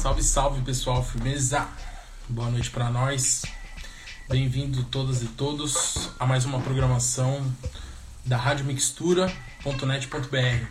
[0.00, 1.68] Salve, salve pessoal, firmeza.
[2.26, 3.42] Boa noite para nós.
[4.30, 7.44] Bem-vindo todas e todos a mais uma programação
[8.24, 10.64] da radiomixtura.net.br.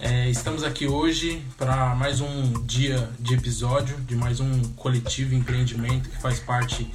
[0.00, 6.08] É, estamos aqui hoje para mais um dia de episódio de mais um coletivo empreendimento
[6.08, 6.92] que faz parte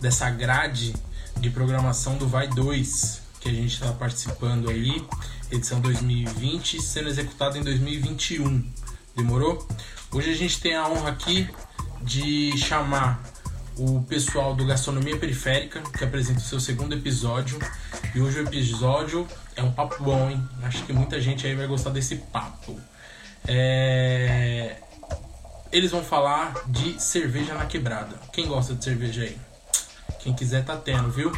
[0.00, 0.96] dessa grade
[1.38, 5.04] de programação do Vai 2 que a gente está participando aí,
[5.50, 8.81] edição 2020, sendo executada em 2021.
[9.14, 9.66] Demorou?
[10.10, 11.46] Hoje a gente tem a honra aqui
[12.00, 13.22] de chamar
[13.76, 17.58] o pessoal do Gastronomia Periférica, que apresenta o seu segundo episódio.
[18.14, 20.42] E hoje o episódio é um papo bom, hein?
[20.62, 22.80] Acho que muita gente aí vai gostar desse papo.
[23.46, 24.76] É...
[25.70, 28.16] Eles vão falar de cerveja na quebrada.
[28.32, 29.36] Quem gosta de cerveja aí?
[30.20, 31.30] Quem quiser tá tendo, viu?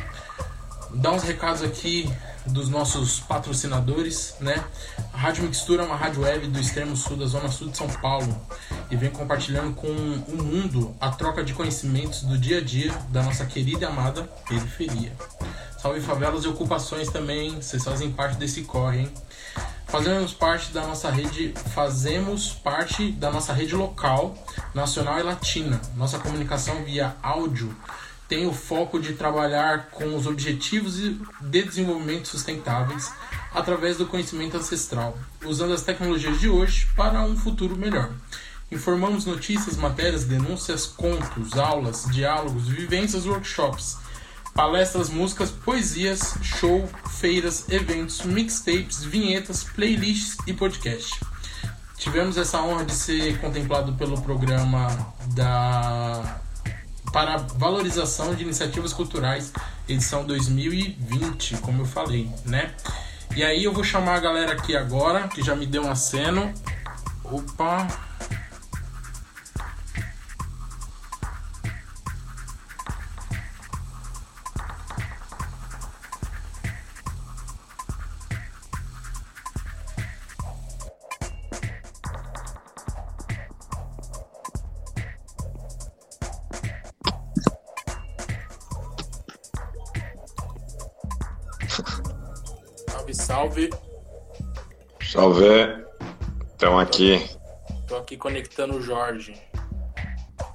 [0.95, 2.09] Dá uns recados aqui
[2.47, 4.65] dos nossos patrocinadores, né?
[5.13, 7.89] A Rádio Mixtura é uma rádio web do extremo sul da zona sul de São
[7.89, 8.41] Paulo
[8.91, 13.23] e vem compartilhando com o mundo a troca de conhecimentos do dia a dia da
[13.23, 15.13] nossa querida e amada periferia.
[15.79, 19.13] Salve favelas e ocupações também, vocês fazem parte desse corre, hein?
[19.87, 24.35] Fazemos parte da nossa rede, fazemos parte da nossa rede local,
[24.75, 25.81] nacional e latina.
[25.95, 27.77] Nossa comunicação via áudio
[28.29, 33.13] tem o foco de trabalhar com os objetivos de desenvolvimento sustentáveis
[33.53, 38.11] através do conhecimento ancestral, usando as tecnologias de hoje para um futuro melhor.
[38.73, 43.99] Informamos notícias, matérias, denúncias, contos, aulas, diálogos, vivências, workshops,
[44.55, 46.89] palestras, músicas, poesias, show,
[47.21, 51.21] feiras, eventos, mixtapes, vinhetas, playlists e podcast.
[51.97, 56.41] Tivemos essa honra de ser contemplado pelo programa da
[57.15, 59.53] para valorização de iniciativas culturais,
[59.89, 62.75] edição 2020, como eu falei, né?
[63.37, 66.53] E aí eu vou chamar a galera aqui agora, que já me deu um aceno.
[67.23, 67.87] Opa,
[96.95, 97.31] aqui.
[97.87, 99.35] Tô aqui conectando o Jorge.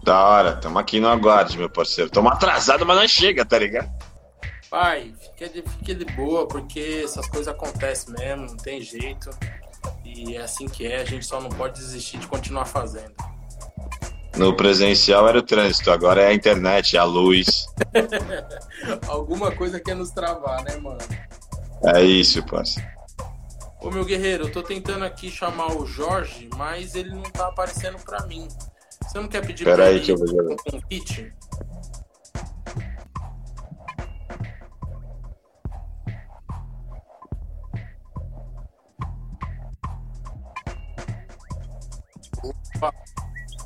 [0.03, 2.07] Da hora, estamos aqui no aguarde, meu parceiro.
[2.07, 3.89] Estamos atrasados, mas não chega, tá ligado?
[4.69, 9.29] Pai, fique de, fique de boa, porque essas coisas acontecem mesmo, não tem jeito.
[10.05, 13.13] E é assim que é, a gente só não pode desistir de continuar fazendo.
[14.37, 17.65] No presencial era o trânsito, agora é a internet, a luz.
[19.07, 20.99] Alguma coisa quer nos travar, né, mano?
[21.95, 22.98] É isso, parceiro.
[23.81, 27.97] Ô meu guerreiro, eu tô tentando aqui chamar o Jorge, mas ele não tá aparecendo
[27.99, 28.47] pra mim.
[29.01, 30.53] Você não quer pedir Pera pra aí ele que eu vou jogar.
[30.53, 31.33] um convite?
[42.43, 42.93] Opa!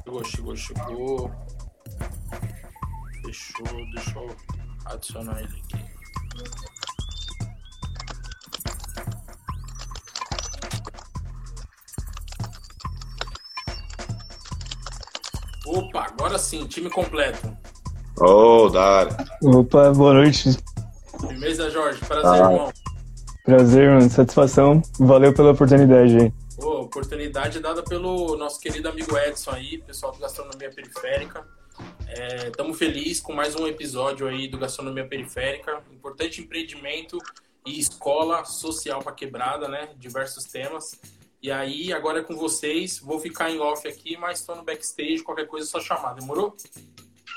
[0.04, 1.32] Chegou, chegou, chegou.
[3.26, 4.36] Fechou, deixa eu
[4.86, 5.86] adicionar ele aqui.
[15.66, 17.48] Opa, agora sim, time completo.
[18.20, 19.16] Ô, oh, hora.
[19.44, 20.50] Opa, boa noite.
[21.20, 22.00] Firmeza, Jorge.
[22.06, 22.52] Prazer, Ah.
[22.52, 22.74] irmão.
[23.44, 24.10] Prazer, mano.
[24.10, 24.82] Satisfação.
[25.00, 26.34] Valeu pela oportunidade aí.
[26.58, 31.46] Ô, oportunidade dada pelo nosso querido amigo Edson aí, pessoal do Gastronomia Periférica.
[32.48, 35.82] Estamos felizes com mais um episódio aí do Gastronomia Periférica.
[35.92, 37.18] Importante empreendimento
[37.66, 39.90] e escola social para quebrada, né?
[39.98, 41.00] Diversos temas.
[41.44, 43.00] E aí, agora é com vocês.
[43.00, 45.22] Vou ficar em off aqui, mas estou no backstage.
[45.22, 46.14] Qualquer coisa é só chamar.
[46.14, 46.56] Demorou?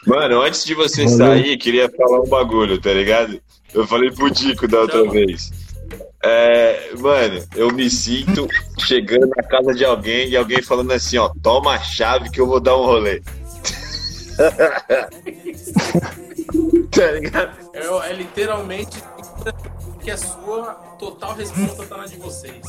[0.07, 1.17] Mano, antes de você Valeu.
[1.19, 3.43] sair, queria falar um bagulho, tá ligado?
[3.75, 5.11] Eu falei pro Dico da outra Chama.
[5.11, 5.51] vez.
[6.23, 8.47] É, mano, eu me sinto
[8.79, 12.47] chegando na casa de alguém e alguém falando assim, ó, toma a chave que eu
[12.47, 13.21] vou dar um rolê.
[16.93, 17.59] tá ligado?
[17.75, 19.03] É, é literalmente
[20.01, 22.61] que a sua total resposta tá na de vocês.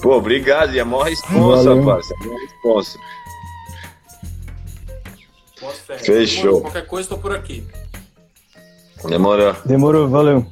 [0.00, 1.84] Pô, obrigado, e é maior responsa, Valeu.
[1.84, 2.14] parça.
[2.14, 2.92] É maior
[5.86, 5.98] fé.
[5.98, 6.60] Fechou.
[6.62, 7.64] Qualquer coisa, estou por aqui.
[9.08, 9.54] Demorou.
[9.64, 10.44] Demorou, valeu.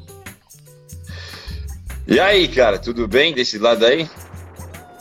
[2.06, 4.08] E aí, cara, tudo bem desse lado aí?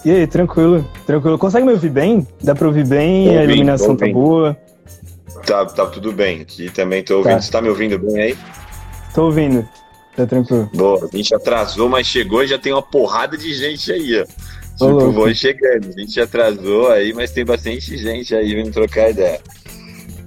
[0.05, 1.37] E aí, tranquilo, tranquilo.
[1.37, 2.27] Consegue me ouvir bem?
[2.41, 3.25] Dá pra ouvir bem?
[3.25, 4.19] Tô a ouvindo, iluminação tô tá ouvindo.
[4.21, 4.57] boa?
[5.45, 6.41] Tá, tá tudo bem.
[6.41, 7.35] Aqui também tô ouvindo.
[7.35, 7.41] Tá.
[7.41, 8.37] Você tá me ouvindo bem aí?
[9.13, 9.67] Tô ouvindo.
[10.15, 10.69] Tá tranquilo.
[10.73, 14.25] Boa, a gente atrasou, mas chegou e já tem uma porrada de gente aí, ó.
[14.73, 15.89] Tipo, vou chegando.
[15.89, 19.39] A gente atrasou aí, mas tem bastante gente aí vindo trocar ideia.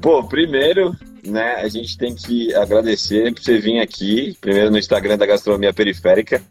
[0.00, 0.94] Pô, primeiro,
[1.24, 5.72] né, a gente tem que agradecer por você vir aqui, primeiro no Instagram da Gastronomia
[5.72, 6.42] Periférica,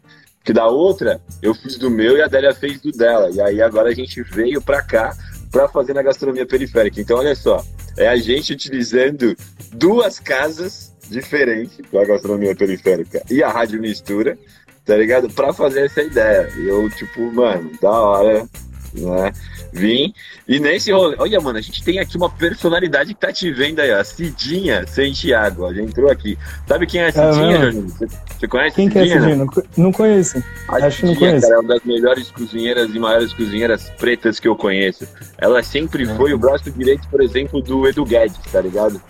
[0.44, 3.30] que da outra eu fiz do meu e a Délia fez do dela.
[3.30, 5.16] E aí agora a gente veio pra cá
[5.50, 7.00] pra fazer na Gastronomia Periférica.
[7.00, 7.64] Então, olha só,
[7.96, 9.36] é a gente utilizando
[9.72, 14.38] duas casas diferentes, a Gastronomia Periférica e a Rádio Mistura,
[14.84, 15.28] tá ligado?
[15.30, 16.48] Pra fazer essa ideia.
[16.56, 18.46] E eu, tipo, mano, da hora,
[18.94, 19.32] né?
[19.72, 20.14] Vim.
[20.48, 21.16] E nesse rolê.
[21.18, 24.02] Olha, mano, a gente tem aqui uma personalidade que tá te vendo aí, ó.
[24.02, 26.38] Cidinha Santiago, ó, já entrou aqui.
[26.66, 29.36] Sabe quem é a Cidinha, é Você, você conhece Quem Cidinha, que é a Cidinha?
[29.36, 30.42] Não, não conheço.
[30.68, 31.46] A Acho que não Cidinha, conheço.
[31.48, 35.06] cara, é uma das melhores cozinheiras e maiores cozinheiras pretas que eu conheço.
[35.36, 39.02] Ela sempre foi o braço direito, por exemplo, do Edu Guedes, tá ligado?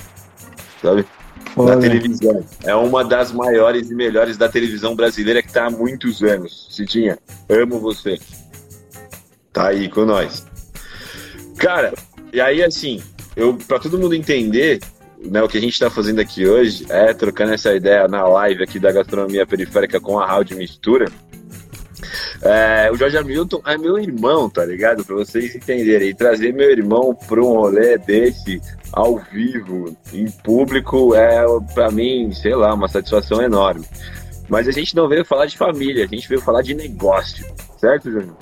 [0.82, 1.04] Sabe?
[1.48, 1.78] Na Foda.
[1.78, 2.44] televisão.
[2.64, 6.68] É uma das maiores e melhores da televisão brasileira que tá há muitos anos.
[6.70, 8.18] Cidinha, amo você.
[9.52, 10.46] Tá aí com nós.
[11.56, 11.94] Cara,
[12.32, 13.02] e aí assim,
[13.34, 14.80] eu para todo mundo entender,
[15.24, 18.62] né, o que a gente tá fazendo aqui hoje é trocando essa ideia na live
[18.62, 21.10] aqui da gastronomia periférica com a Rádio Mistura.
[22.42, 25.04] É, o Jorge Hamilton é meu irmão, tá ligado?
[25.04, 26.10] Pra vocês entenderem.
[26.10, 28.60] E trazer meu irmão pra um rolê desse,
[28.92, 31.44] ao vivo, em público, é
[31.74, 33.84] pra mim, sei lá, uma satisfação enorme.
[34.48, 37.44] Mas a gente não veio falar de família, a gente veio falar de negócio,
[37.80, 38.36] certo, Júnior?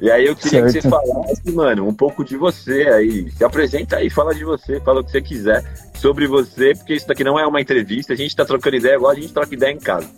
[0.00, 0.88] E aí eu queria que você Certo.
[0.90, 3.30] falasse, mano, um pouco de você aí.
[3.32, 5.62] Se apresenta aí, fala de você, fala o que você quiser
[5.94, 9.10] sobre você, porque isso daqui não é uma entrevista, a gente tá trocando ideia igual
[9.10, 10.08] a gente troca ideia em casa.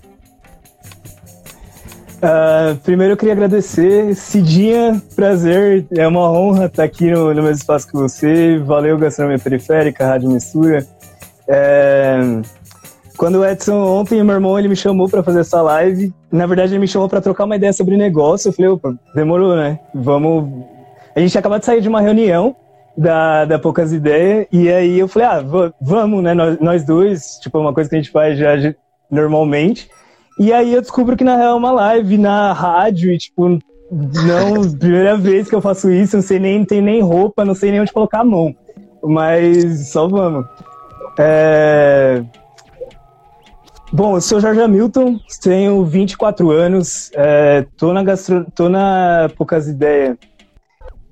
[2.22, 4.14] Ah, primeiro eu queria agradecer.
[4.14, 5.84] Cidinha, prazer.
[5.96, 8.58] É uma honra estar aqui no, no mesmo espaço que você.
[8.58, 10.86] Valeu, Gastronomia Periférica, Rádio Mistura.
[11.48, 12.20] É,
[13.16, 16.12] Quando o Edson, ontem, meu irmão, ele me chamou para fazer essa live.
[16.30, 18.48] Na verdade, ele me chamou para trocar uma ideia sobre negócio.
[18.48, 19.80] Eu falei, opa, demorou, né?
[19.92, 20.64] Vamos.
[21.16, 22.54] A gente acabou de sair de uma reunião
[22.96, 24.46] da, da Poucas Ideias.
[24.52, 26.34] E aí eu falei, ah, va- vamos, né?
[26.34, 27.38] Nós, nós dois.
[27.42, 28.52] Tipo, uma coisa que a gente faz já
[29.10, 29.90] normalmente.
[30.38, 33.58] E aí eu descubro que na real é uma live na rádio e, tipo,
[33.90, 37.54] não, primeira vez que eu faço isso, não sei nem, não tenho nem roupa, não
[37.54, 38.54] sei nem onde colocar a mão.
[39.02, 40.46] Mas só vamos.
[41.18, 42.22] É...
[43.92, 48.46] Bom, eu sou Jorge Hamilton, tenho 24 anos, é, tô na gastro...
[48.54, 50.16] tô na Poucas Ideias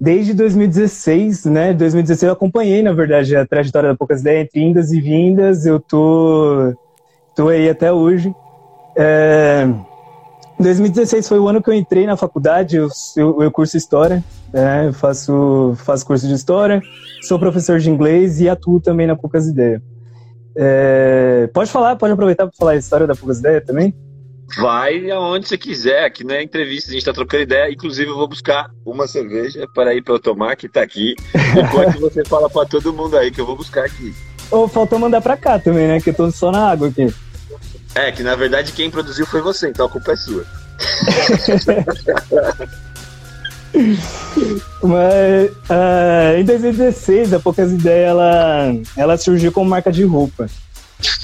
[0.00, 1.74] desde 2016, né?
[1.74, 5.78] 2016 eu acompanhei, na verdade, a trajetória da Poucas Ideias, entre indas e vindas, eu
[5.78, 6.74] tô,
[7.36, 8.34] tô aí até hoje.
[8.96, 9.68] É,
[10.58, 14.22] 2016 foi o ano que eu entrei na faculdade, eu, eu, eu curso História,
[14.52, 16.82] né, eu faço, faço curso de História,
[17.22, 19.80] sou professor de inglês e atuo também na Poucas Ideias.
[20.56, 23.94] É, pode falar, pode aproveitar para falar a história da Poucas Ideias também?
[24.58, 27.72] Vai aonde você quiser, aqui não é entrevista, a gente tá trocando ideia.
[27.72, 31.14] Inclusive, eu vou buscar uma cerveja para ir para eu tomar, que tá aqui.
[31.56, 34.12] Enquanto você fala para todo mundo aí que eu vou buscar aqui.
[34.50, 37.14] Ou faltou mandar para cá também, né, que eu tô só na água aqui.
[37.94, 40.44] É, que na verdade quem produziu foi você, então a culpa é sua.
[44.82, 50.48] Mas ah, em 2016, a Poucas Ideias ela, ela surgiu como marca de roupa.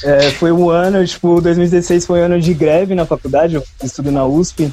[0.03, 4.11] É, foi um ano, tipo, 2016 foi um ano de greve na faculdade, eu estudo
[4.11, 4.73] na USP.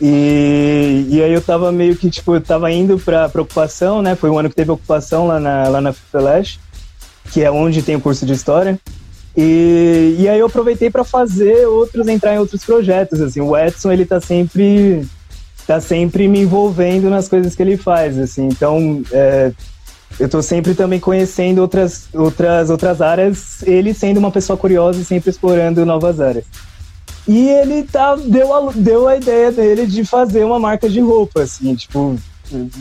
[0.00, 4.16] E, e aí eu tava meio que, tipo, eu tava indo pra, pra ocupação, né?
[4.16, 6.58] Foi um ano que teve ocupação lá na, lá na FELESH,
[7.32, 8.80] que é onde tem o curso de História.
[9.36, 13.40] E, e aí eu aproveitei para fazer outros, entrar em outros projetos, assim.
[13.40, 15.06] O Edson, ele tá sempre
[15.66, 18.48] tá sempre me envolvendo nas coisas que ele faz, assim.
[18.48, 19.52] Então, é,
[20.18, 25.04] eu tô sempre também conhecendo outras, outras, outras áreas, ele sendo uma pessoa curiosa e
[25.04, 26.44] sempre explorando novas áreas.
[27.28, 31.42] E ele tá, deu, a, deu a ideia dele de fazer uma marca de roupa,
[31.42, 32.16] assim, tipo...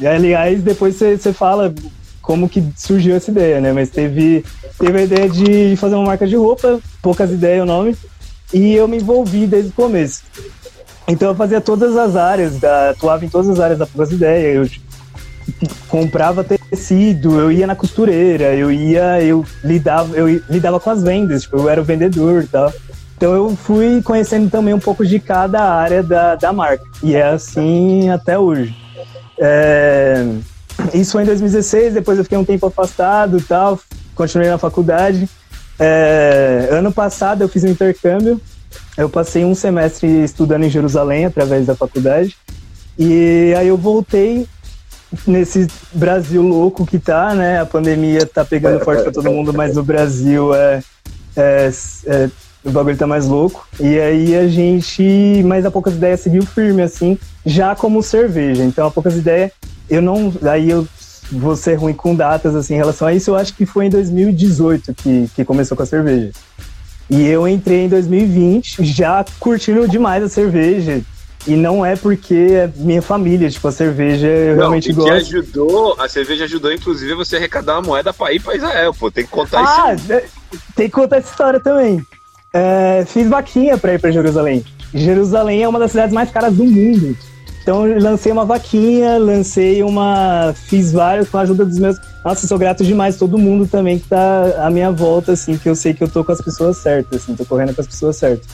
[0.03, 1.71] Aliás, depois você fala
[2.29, 3.73] como que surgiu essa ideia, né?
[3.73, 4.45] Mas teve,
[4.77, 7.97] teve a ideia de fazer uma marca de roupa, poucas ideias o nome,
[8.53, 10.21] e eu me envolvi desde o começo.
[11.07, 14.79] Então eu fazia todas as áreas, da, atuava em todas as áreas da Poucas Ideias.
[15.59, 21.01] Eu comprava tecido, eu ia na costureira, eu ia, eu lidava, eu lidava com as
[21.01, 22.71] vendas, tipo, eu era o vendedor e tal.
[23.17, 26.85] Então eu fui conhecendo também um pouco de cada área da, da marca.
[27.01, 28.77] E é assim até hoje.
[29.39, 30.27] É,
[30.93, 33.79] isso foi em 2016, depois eu fiquei um tempo afastado e tal,
[34.15, 35.29] continuei na faculdade.
[35.79, 38.41] É, ano passado eu fiz um intercâmbio
[38.99, 42.35] eu passei um semestre estudando em Jerusalém através da faculdade.
[42.97, 44.45] E aí eu voltei
[45.25, 47.61] nesse Brasil louco que tá, né?
[47.61, 50.83] A pandemia tá pegando forte para todo mundo, mas o Brasil é,
[51.37, 51.71] é,
[52.07, 52.29] é
[52.61, 53.65] o bagulho tá mais louco.
[53.79, 58.63] E aí a gente, mais a poucas ideias, seguiu firme, assim, já como cerveja.
[58.63, 59.51] Então, a poucas ideias,
[59.89, 60.33] eu não.
[60.49, 60.87] Aí eu
[61.31, 63.31] vou ser ruim com datas, assim, em relação a isso.
[63.31, 66.31] Eu acho que foi em 2018 que, que começou com a cerveja.
[67.09, 71.01] E eu entrei em 2020 já curtindo demais a cerveja.
[71.47, 75.09] E não é porque é minha família, tipo, a cerveja eu não, realmente gosto.
[75.09, 79.09] Que ajudou, a cerveja ajudou, inclusive, você arrecadar uma moeda pra ir pra Israel, pô.
[79.09, 80.13] Tem que contar ah, isso.
[80.13, 80.21] Ah,
[80.75, 82.05] tem que contar essa história também.
[82.53, 84.65] É, fiz vaquinha pra ir pra Jerusalém.
[84.93, 87.15] Jerusalém é uma das cidades mais caras do mundo.
[87.61, 90.53] Então lancei uma vaquinha, lancei uma.
[90.67, 91.97] Fiz vários com a ajuda dos meus.
[92.23, 95.75] Nossa, sou grato demais todo mundo também que tá à minha volta, assim, que eu
[95.75, 98.47] sei que eu tô com as pessoas certas, assim, tô correndo com as pessoas certas.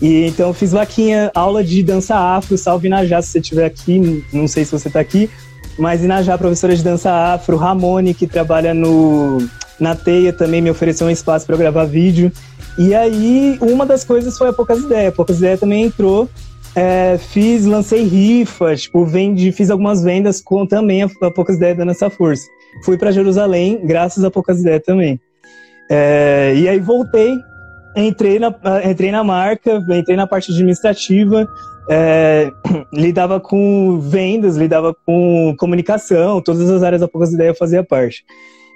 [0.00, 4.48] E então fiz vaquinha, aula de dança afro, salve Inajá se você estiver aqui, não
[4.48, 5.28] sei se você tá aqui,
[5.78, 9.38] mas Inajá, professora de dança afro, Ramone, que trabalha no,
[9.78, 12.32] na Teia, também me ofereceu um espaço para gravar vídeo.
[12.78, 15.08] E aí, uma das coisas foi a Poucas Ideias.
[15.08, 16.28] A Poucas Ideias também entrou
[16.74, 21.76] é, fiz, lancei rifas, tipo, vendi, fiz algumas vendas com também a, a Poucas Ideias
[21.76, 22.46] dando essa força.
[22.84, 25.20] Fui para Jerusalém, graças a Poucas Ideias também.
[25.90, 27.36] É, e aí voltei,
[27.96, 31.48] entrei na, entrei na marca, entrei na parte administrativa,
[31.88, 32.50] é,
[32.94, 38.24] lidava com vendas, lidava com comunicação, todas as áreas da Poucas Ideias fazia parte.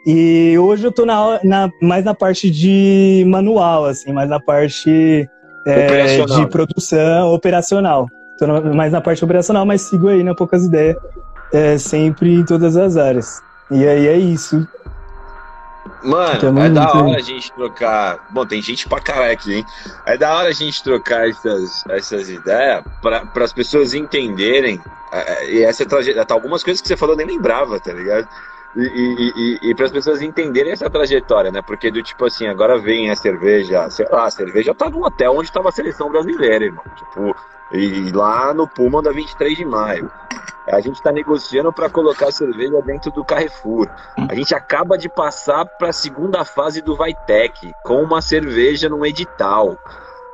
[0.06, 5.26] E hoje eu tô na, na, mais na parte de manual, assim, mais na parte
[5.64, 8.08] é, de produção operacional.
[8.38, 10.96] Tô mais na parte operacional, mas sigo aí na Poucas Ideias,
[11.52, 13.40] é, sempre em todas as áreas.
[13.70, 14.66] E aí é isso.
[16.02, 18.26] Mano, é da hora a gente trocar.
[18.30, 19.64] Bom, tem gente pra caralho aqui, hein?
[20.06, 24.80] É da hora a gente trocar essas, essas ideias para as pessoas entenderem.
[25.12, 26.26] É, e essa trajetória.
[26.26, 28.28] Tá, algumas coisas que você falou eu nem lembrava, tá ligado?
[28.76, 31.62] E, e, e, e para as pessoas entenderem essa trajetória, né?
[31.62, 35.32] Porque do tipo assim, agora vem a cerveja, sei lá, a cerveja tá num hotel
[35.36, 36.84] onde estava a seleção brasileira, irmão.
[36.96, 37.34] Tipo,
[37.72, 40.10] e lá no Puma da 23 de maio.
[40.66, 43.86] A gente está negociando para colocar a cerveja dentro do Carrefour.
[44.16, 49.04] A gente acaba de passar para a segunda fase do Vitec com uma cerveja num
[49.04, 49.78] edital.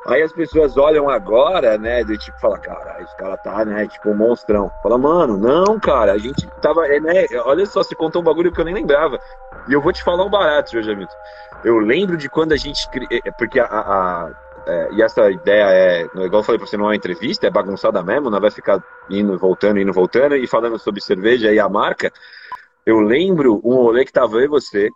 [0.06, 4.10] Aí as pessoas olham agora, né, do tipo, fala, cara, esse cara tá, né, tipo,
[4.10, 4.70] um monstrão.
[4.82, 8.50] Fala, mano, não, cara, a gente tava, é, né, olha só, você contou um bagulho
[8.50, 9.20] que eu nem lembrava.
[9.68, 11.14] E eu vou te falar um barato, Jorge Hamilton.
[11.62, 14.30] Eu lembro de quando a gente, é, é, porque a, a
[14.66, 17.50] é, e essa ideia é, igual eu falei pra você, não é uma entrevista, é
[17.50, 21.68] bagunçada mesmo, não vai ficar indo, voltando, indo, voltando, e falando sobre cerveja e a
[21.68, 22.12] marca.
[22.84, 24.90] Eu lembro um rolê que tava eu e você,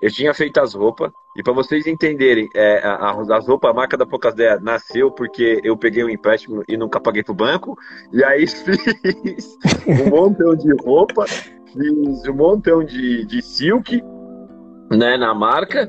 [0.00, 3.96] eu tinha feito as roupas, e para vocês entenderem, é, a, as roupas, a marca
[3.96, 7.76] da Poucas Ideias nasceu porque eu peguei um empréstimo e nunca paguei pro banco,
[8.12, 14.02] e aí fiz um montão de roupa, fiz um montão de, de silk,
[14.90, 15.88] né, na marca,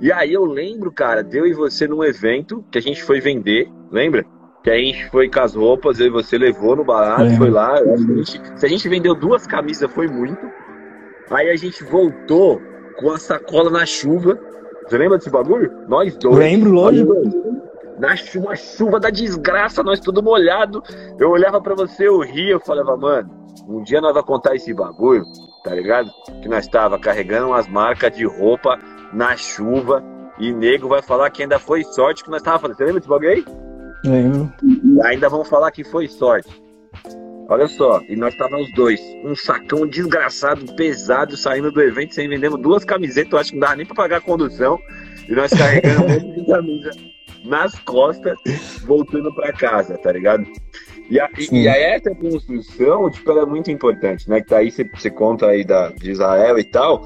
[0.00, 3.70] e aí eu lembro, cara, deu e você num evento que a gente foi vender,
[3.90, 4.26] lembra?
[4.62, 7.36] Que a gente foi com as roupas, eu e você levou no barato, é.
[7.36, 7.78] foi lá.
[7.78, 10.50] A gente, se a gente vendeu duas camisas, foi muito.
[11.30, 12.60] Aí a gente voltou
[12.98, 14.38] com a sacola na chuva.
[14.86, 15.72] Você lembra desse bagulho?
[15.88, 16.36] Nós dois.
[16.36, 17.14] Lembro, lógico.
[17.98, 20.82] Na chuva, chuva da desgraça, nós tudo molhado.
[21.18, 23.30] Eu olhava para você, eu ria, eu falava, mano,
[23.66, 25.24] um dia nós vamos contar esse bagulho,
[25.64, 26.10] tá ligado?
[26.42, 28.78] Que nós tava carregando umas marcas de roupa
[29.12, 30.04] na chuva
[30.38, 32.76] e nego vai falar que ainda foi sorte que nós tava falando.
[32.76, 33.44] Você lembra desse bagulho aí?
[34.04, 34.52] Lembro.
[35.04, 36.65] Ainda vão falar que foi sorte.
[37.48, 42.56] Olha só, e nós estávamos dois, um sacão desgraçado, pesado, saindo do evento sem vendendo
[42.56, 44.78] duas camisetas, eu acho que não dava nem para pagar a condução,
[45.28, 46.90] e nós carregando um monte de camisa
[47.44, 48.36] nas costas,
[48.84, 50.44] voltando para casa, tá ligado?
[51.08, 54.40] E, a, e, e essa construção, tipo, ela é muito importante, né?
[54.40, 57.00] Que tá aí, você, você conta aí da, de Israel e tal,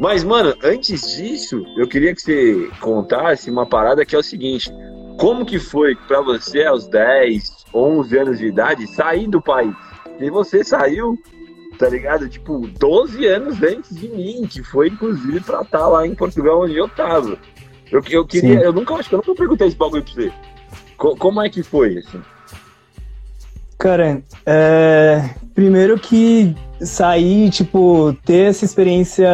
[0.00, 4.72] mas, mano, antes disso, eu queria que você contasse uma parada que é o seguinte,
[5.18, 9.74] como que foi para você aos 10, 11 anos de idade, sair do país.
[10.20, 11.18] E você saiu,
[11.78, 12.28] tá ligado?
[12.28, 16.62] Tipo, 12 anos antes de mim, que foi inclusive pra estar tá lá em Portugal
[16.62, 17.38] onde eu tava.
[17.90, 18.64] Eu, eu queria, Sim.
[18.64, 20.32] eu nunca acho que eu nunca perguntei esse bagulho pra você.
[20.96, 22.22] Co como é que foi, assim?
[23.78, 25.30] Cara, é...
[25.54, 29.28] primeiro que sair, tipo, ter essa experiência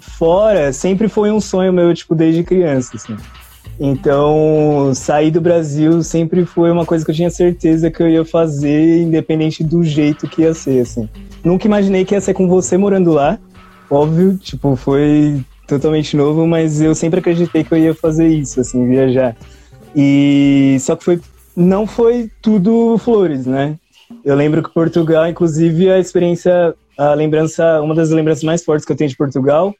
[0.00, 3.16] fora sempre foi um sonho meu, tipo, desde criança, assim.
[3.80, 8.24] Então, sair do Brasil sempre foi uma coisa que eu tinha certeza que eu ia
[8.24, 11.08] fazer, independente do jeito que ia ser, assim.
[11.42, 13.38] Nunca imaginei que ia ser com você morando lá,
[13.90, 18.86] óbvio, tipo, foi totalmente novo, mas eu sempre acreditei que eu ia fazer isso, assim,
[18.86, 19.36] viajar.
[19.96, 21.20] E só que foi
[21.54, 23.76] não foi tudo flores, né?
[24.24, 28.92] Eu lembro que Portugal, inclusive, a experiência, a lembrança, uma das lembranças mais fortes que
[28.92, 29.74] eu tenho de Portugal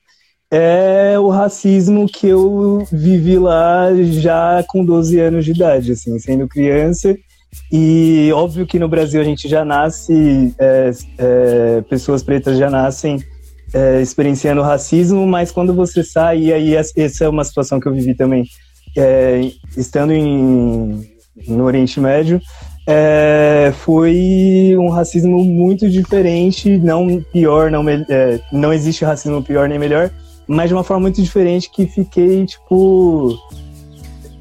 [0.55, 6.47] é o racismo que eu vivi lá já com 12 anos de idade, assim, sendo
[6.47, 7.17] criança.
[7.73, 13.19] E óbvio que no Brasil a gente já nasce, é, é, pessoas pretas já nascem
[13.73, 17.95] é, experienciando racismo, mas quando você sai, e aí essa é uma situação que eu
[17.95, 18.45] vivi também,
[18.95, 21.09] é, estando em,
[21.49, 22.39] no Oriente Médio,
[22.87, 29.79] é, foi um racismo muito diferente, não pior, não, é, não existe racismo pior nem
[29.79, 30.11] melhor,
[30.47, 33.39] mas de uma forma muito diferente que fiquei, tipo,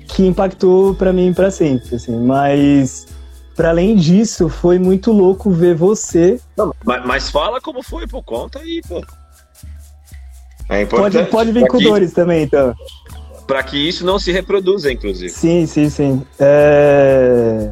[0.08, 3.08] que impactou para mim para sempre, assim, mas
[3.56, 6.40] para além disso, foi muito louco ver você.
[6.58, 9.04] Não, mas, mas, fala como foi, por conta aí, pô.
[10.70, 11.14] É importante.
[11.14, 12.74] Pode, pode vir com que, dores também, então.
[13.46, 15.30] Para que isso não se reproduza, inclusive.
[15.30, 16.26] Sim, sim, sim.
[16.40, 17.72] É...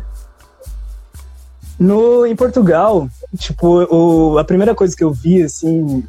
[1.79, 3.07] No, em Portugal,
[3.38, 6.05] tipo, o, a primeira coisa que eu vi, assim,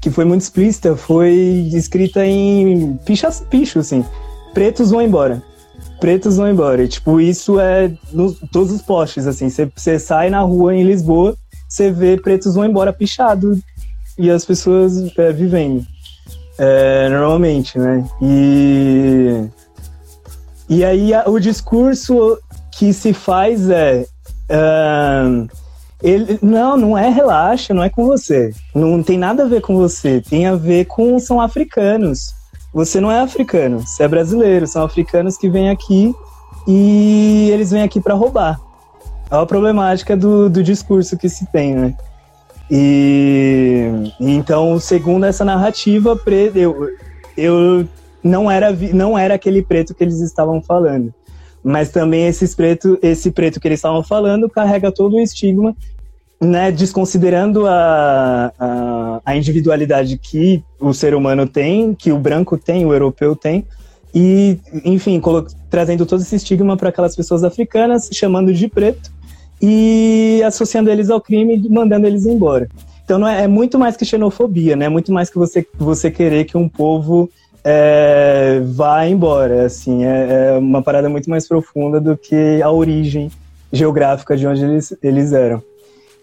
[0.00, 1.32] que foi muito explícita, foi
[1.72, 4.04] escrita em pichas, picho, assim.
[4.54, 5.42] Pretos vão embora.
[6.00, 6.82] Pretos vão embora.
[6.82, 9.48] E, tipo, isso é nos todos os postes, assim.
[9.48, 11.36] Você sai na rua em Lisboa,
[11.68, 13.58] você vê pretos vão embora pichado
[14.16, 15.84] e as pessoas é, vivendo.
[16.56, 18.08] É, normalmente, né?
[18.20, 19.44] E,
[20.68, 22.38] e aí a, o discurso
[22.72, 24.06] que se faz é.
[24.50, 25.46] Uh,
[26.02, 28.52] ele, não, não é relaxa, não é com você.
[28.74, 30.20] Não tem nada a ver com você.
[30.20, 32.32] Tem a ver com são africanos.
[32.72, 34.66] Você não é africano, você é brasileiro.
[34.66, 36.14] São africanos que vêm aqui
[36.66, 38.60] e eles vêm aqui para roubar.
[39.30, 41.94] É a problemática do, do discurso que se tem, né?
[42.70, 46.18] E então, segundo essa narrativa,
[46.54, 46.88] eu,
[47.36, 47.88] eu
[48.22, 51.12] não era não era aquele preto que eles estavam falando.
[51.68, 55.76] Mas também esses preto, esse preto que eles estavam falando carrega todo o estigma,
[56.40, 62.86] né, desconsiderando a, a, a individualidade que o ser humano tem, que o branco tem,
[62.86, 63.66] o europeu tem,
[64.14, 65.20] e, enfim,
[65.68, 69.12] trazendo todo esse estigma para aquelas pessoas africanas, chamando de preto,
[69.60, 72.66] e associando eles ao crime e mandando eles embora.
[73.04, 74.86] Então não é, é muito mais que xenofobia, né?
[74.86, 77.28] É muito mais que você, você querer que um povo
[77.64, 79.66] é, vá embora.
[79.66, 83.30] Assim, é, é, uma parada muito mais profunda do que a origem
[83.72, 85.62] geográfica de onde eles, eles eram.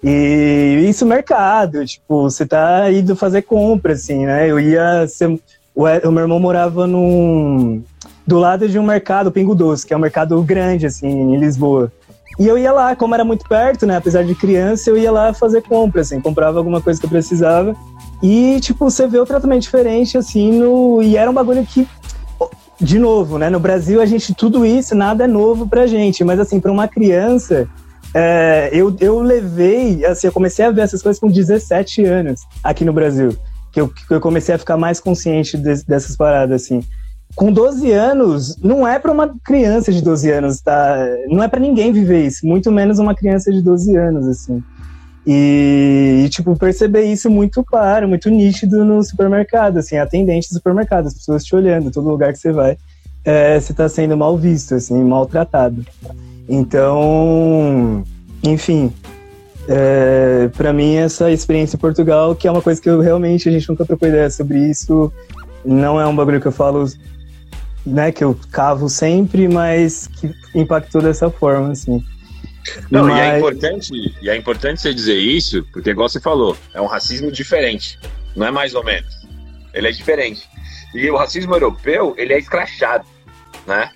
[0.04, 4.50] E isso mercado, tipo, você tá indo fazer compra, assim, né?
[4.50, 5.08] Eu ia.
[5.08, 5.40] Ser,
[5.76, 7.84] o meu irmão morava num,
[8.26, 11.92] do lado de um mercado, Pingo Doce, que é um mercado grande, assim, em Lisboa.
[12.38, 13.96] E eu ia lá, como era muito perto, né?
[13.98, 17.76] Apesar de criança, eu ia lá fazer compra, assim, comprava alguma coisa que eu precisava.
[18.24, 21.02] E, tipo, você vê o tratamento diferente, assim, no...
[21.02, 21.88] e era um bagulho que,
[22.80, 23.50] de novo, né?
[23.50, 26.88] No Brasil, a gente, tudo isso, nada é novo pra gente, mas, assim, pra uma
[26.88, 27.68] criança,
[28.14, 32.86] é, eu, eu levei, assim, eu comecei a ver essas coisas com 17 anos aqui
[32.86, 33.36] no Brasil,
[33.72, 36.82] que eu, que eu comecei a ficar mais consciente de, dessas paradas, assim
[37.36, 40.98] com 12 anos, não é para uma criança de 12 anos, tá?
[41.28, 44.64] Não é para ninguém viver isso, muito menos uma criança de 12 anos, assim.
[45.28, 51.16] E, tipo, perceber isso muito claro, muito nítido no supermercado, assim, atendente do supermercado, as
[51.16, 52.78] pessoas te olhando, todo lugar que você vai,
[53.24, 55.84] é, você tá sendo mal visto, assim, maltratado.
[56.48, 58.04] Então,
[58.44, 58.94] enfim,
[59.68, 63.52] é, para mim essa experiência em Portugal, que é uma coisa que eu realmente, a
[63.52, 65.12] gente nunca trocou ideia sobre isso,
[65.66, 66.86] não é um bagulho que eu falo
[67.86, 72.04] né, que eu cavo sempre, mas que impactou dessa forma, assim.
[72.90, 73.18] Não, mas...
[73.18, 76.86] e é importante, e é importante você dizer isso, porque igual você falou, é um
[76.86, 78.00] racismo diferente,
[78.36, 79.26] não é mais ou menos.
[79.74, 80.48] Ele é diferente.
[80.94, 83.06] E o racismo europeu, ele é escrachado,
[83.68, 83.92] né?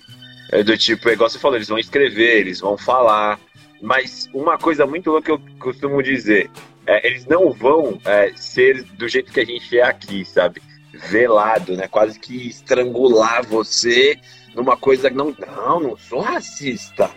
[0.52, 3.38] É do tipo, é igual você falou, eles vão escrever, eles vão falar,
[3.80, 6.50] mas uma coisa muito louca que eu costumo dizer,
[6.86, 10.60] é, eles não vão é, ser do jeito que a gente é aqui, sabe?
[10.92, 11.88] velado, né?
[11.88, 14.18] Quase que estrangular você
[14.54, 17.10] numa coisa que não, não, não sou racista.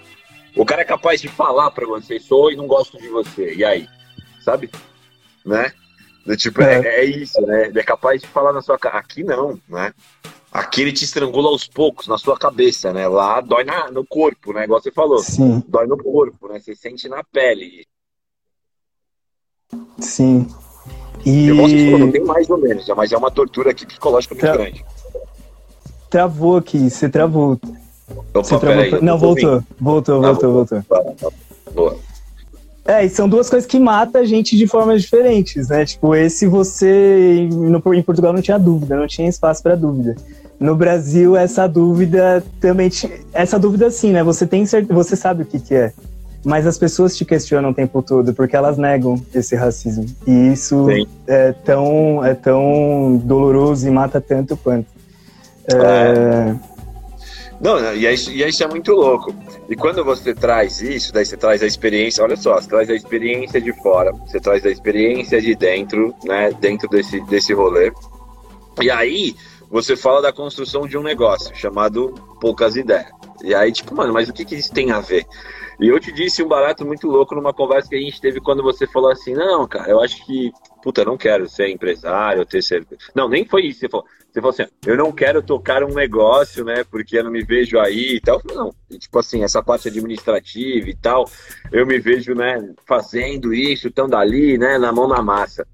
[0.56, 3.56] O cara é capaz de falar para você, sou e não gosto de você.
[3.56, 3.88] E aí?
[4.42, 4.70] Sabe?
[5.46, 5.72] Né?
[6.38, 6.80] Tipo, é.
[6.80, 7.68] É, é isso, né?
[7.68, 8.98] Ele é capaz de falar na sua cara.
[8.98, 9.94] Aqui não, né?
[10.52, 13.08] Aqui ele te estrangula aos poucos, na sua cabeça, né?
[13.08, 14.63] Lá dói na, no corpo, né?
[14.66, 15.18] Igual você falou.
[15.20, 15.63] Sim.
[15.68, 16.60] Dói no corpo, né?
[16.60, 17.86] Você sente na pele.
[20.00, 20.48] Sim.
[21.26, 21.48] E...
[21.48, 24.46] Eu posso falar, não tem mais ou menos, mas é uma tortura aqui psicológica muito
[24.46, 24.58] Tra...
[24.58, 24.86] grande.
[26.10, 27.60] Travou aqui, você travou.
[28.34, 31.34] Opa, não, voltou, voltou, ah, voltou, voltou, voltou.
[31.74, 31.98] Boa.
[32.86, 35.86] É, e são duas coisas que matam a gente de formas diferentes, né?
[35.86, 37.48] Tipo, esse você.
[37.52, 40.16] No, em Portugal não tinha dúvida, não tinha espaço para dúvida.
[40.60, 42.92] No Brasil, essa dúvida também.
[43.34, 44.22] Essa dúvida, sim, né?
[44.22, 45.94] Você tem você sabe o que, que é.
[46.44, 50.06] mas as pessoas te questionam o tempo todo porque elas negam esse racismo.
[50.28, 51.08] E isso Sim.
[51.26, 54.88] é tão, é tão doloroso e mata tanto quanto.
[55.68, 55.76] É...
[55.76, 56.73] É...
[57.63, 59.34] Não, e isso, e isso é muito louco.
[59.69, 62.93] E quando você traz isso, daí você traz a experiência, olha só, você traz a
[62.93, 67.93] experiência de fora, você traz a experiência de dentro, né, dentro desse, desse rolê.
[68.82, 69.34] E aí,
[69.71, 73.10] você fala da construção de um negócio chamado Poucas Ideias.
[73.41, 75.26] E aí, tipo, mano, mas o que, que isso tem a ver?
[75.80, 78.62] E eu te disse um barato muito louco numa conversa que a gente teve quando
[78.62, 83.02] você falou assim: não, cara, eu acho que, puta, não quero ser empresário, ter certeza.
[83.15, 83.80] Não, nem foi isso.
[83.80, 87.32] Você falou, você falou assim: eu não quero tocar um negócio, né, porque eu não
[87.32, 88.39] me vejo aí e tal.
[88.39, 91.30] Falei, não, e, tipo assim, essa parte administrativa e tal,
[91.72, 95.67] eu me vejo, né, fazendo isso, tão dali, né, na mão na massa.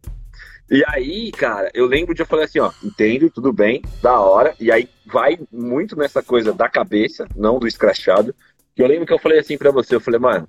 [0.69, 4.53] E aí, cara, eu lembro de eu falar assim, ó, entendo, tudo bem, da hora.
[4.59, 8.35] E aí vai muito nessa coisa da cabeça, não do escrachado.
[8.75, 10.47] Que eu lembro que eu falei assim para você, eu falei, mano,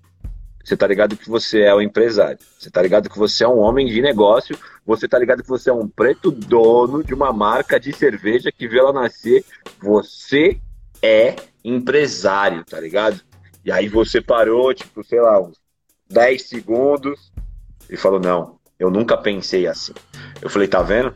[0.71, 2.39] você tá ligado que você é um empresário.
[2.57, 4.57] Você tá ligado que você é um homem de negócio.
[4.87, 8.69] Você tá ligado que você é um preto dono de uma marca de cerveja que
[8.69, 9.45] viu ela nascer.
[9.81, 10.61] Você
[11.03, 13.21] é empresário, tá ligado?
[13.65, 15.59] E aí você parou, tipo, sei lá, uns
[16.09, 17.33] 10 segundos
[17.91, 19.93] e falou: Não, eu nunca pensei assim.
[20.41, 21.13] Eu falei, tá vendo?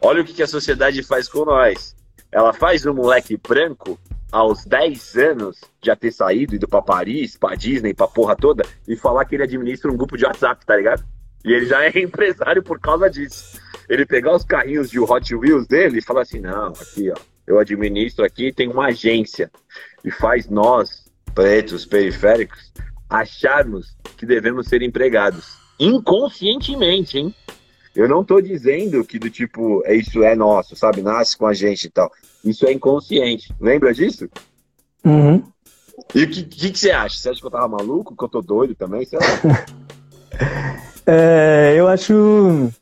[0.00, 1.94] Olha o que, a sociedade faz com nós.
[2.32, 7.54] Ela faz um moleque branco aos 10 anos já ter saído, ido pra Paris, pra
[7.54, 11.04] Disney, pra porra toda, e falar que ele administra um grupo de WhatsApp, tá ligado?
[11.44, 13.60] E ele já é empresário por causa disso.
[13.88, 17.58] Ele pegar os carrinhos de Hot Wheels dele e falar assim: não, aqui, ó, eu
[17.58, 19.50] administro aqui, tem uma agência.
[20.04, 22.72] E faz nós, pretos, periféricos,
[23.08, 27.34] acharmos que devemos ser empregados inconscientemente, hein?
[27.94, 31.00] Eu não tô dizendo que do tipo, é isso é nosso, sabe?
[31.00, 32.10] Nasce com a gente e tal.
[32.46, 33.54] Isso é inconsciente.
[33.60, 34.28] Lembra disso?
[35.04, 35.42] Uhum.
[36.14, 37.18] E o que, que, que, você acha?
[37.18, 38.16] Você acha que eu tava maluco?
[38.16, 39.04] Que eu tô doido também?
[39.04, 39.66] Sei lá.
[41.06, 42.72] é, eu acho.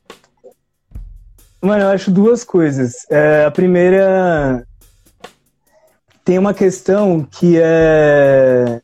[1.61, 3.07] Mano, eu acho duas coisas.
[3.11, 4.67] É, a primeira.
[6.25, 8.81] Tem uma questão que é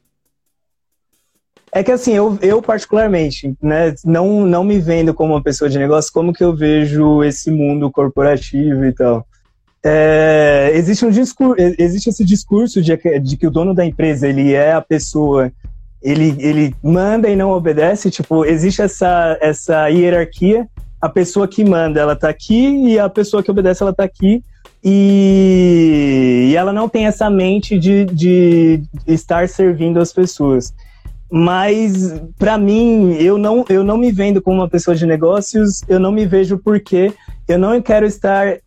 [1.72, 5.78] é que assim, eu, eu particularmente, né, não, não me vendo como uma pessoa de
[5.78, 9.24] negócio, como que eu vejo esse mundo corporativo e tal.
[9.82, 14.52] É, existe, um discurso, existe esse discurso de, de que o dono da empresa, ele
[14.52, 15.50] é a pessoa,
[16.02, 20.68] ele, ele manda e não obedece, tipo, existe essa, essa hierarquia,
[21.00, 24.44] a pessoa que manda, ela tá aqui, e a pessoa que obedece, ela tá aqui,
[24.84, 30.74] e, e ela não tem essa mente de, de estar servindo as pessoas.
[31.30, 36.00] Mas para mim, eu não, eu não me vendo como uma pessoa de negócios, eu
[36.00, 37.12] não me vejo porque
[37.46, 38.58] eu não quero estar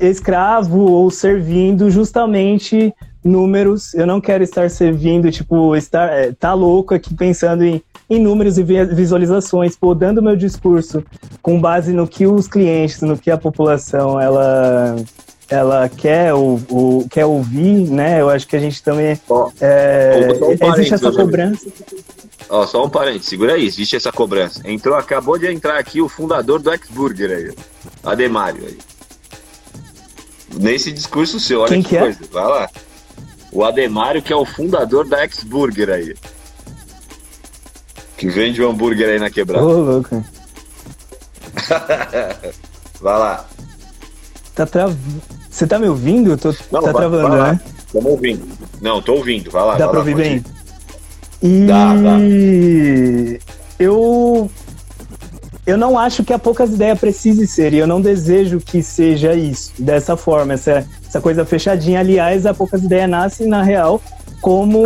[0.00, 3.94] escravo ou servindo justamente números.
[3.94, 8.58] Eu não quero estar servindo, tipo, estar é, tá louco aqui pensando em, em números
[8.58, 11.04] e visualizações, pô, dando meu discurso
[11.42, 14.96] com base no que os clientes, no que a população ela
[15.50, 18.20] ela quer, ou, ou, quer ouvir, né?
[18.20, 19.18] Eu acho que a gente também.
[19.28, 20.28] Oh, é,
[20.62, 21.66] um existe essa cobrança.
[22.50, 24.60] Ó, só um parênteses, segura aí, existe essa cobrança.
[24.64, 27.54] Entrou, acabou de entrar aqui o fundador do X-Burger aí,
[28.02, 28.78] Ademário aí.
[30.54, 32.00] Nesse discurso seu, olha Quem que, que é?
[32.00, 32.70] coisa, vai lá.
[33.52, 36.14] O Ademário, que é o fundador da X-Burger aí.
[38.16, 39.64] Que vende o hambúrguer aí na quebrada.
[39.64, 40.24] Ô, louco.
[43.00, 43.46] vai lá.
[44.54, 44.98] Tá travando.
[45.48, 46.36] Você tá me ouvindo?
[46.36, 47.60] Tô, não, tá vai, travando, vai né?
[47.86, 48.48] Estamos ouvindo.
[48.80, 49.50] Não, tô ouvindo.
[49.50, 49.76] Vai lá.
[49.76, 50.44] Dá vai pra lá, ouvir bem?
[51.42, 52.18] E dá, dá.
[53.78, 54.50] eu
[55.68, 59.34] eu não acho que a poucas ideias precise ser, e eu não desejo que seja
[59.34, 62.00] isso, dessa forma, essa, essa coisa fechadinha.
[62.00, 64.00] Aliás, a poucas ideias nasce, na real,
[64.40, 64.82] como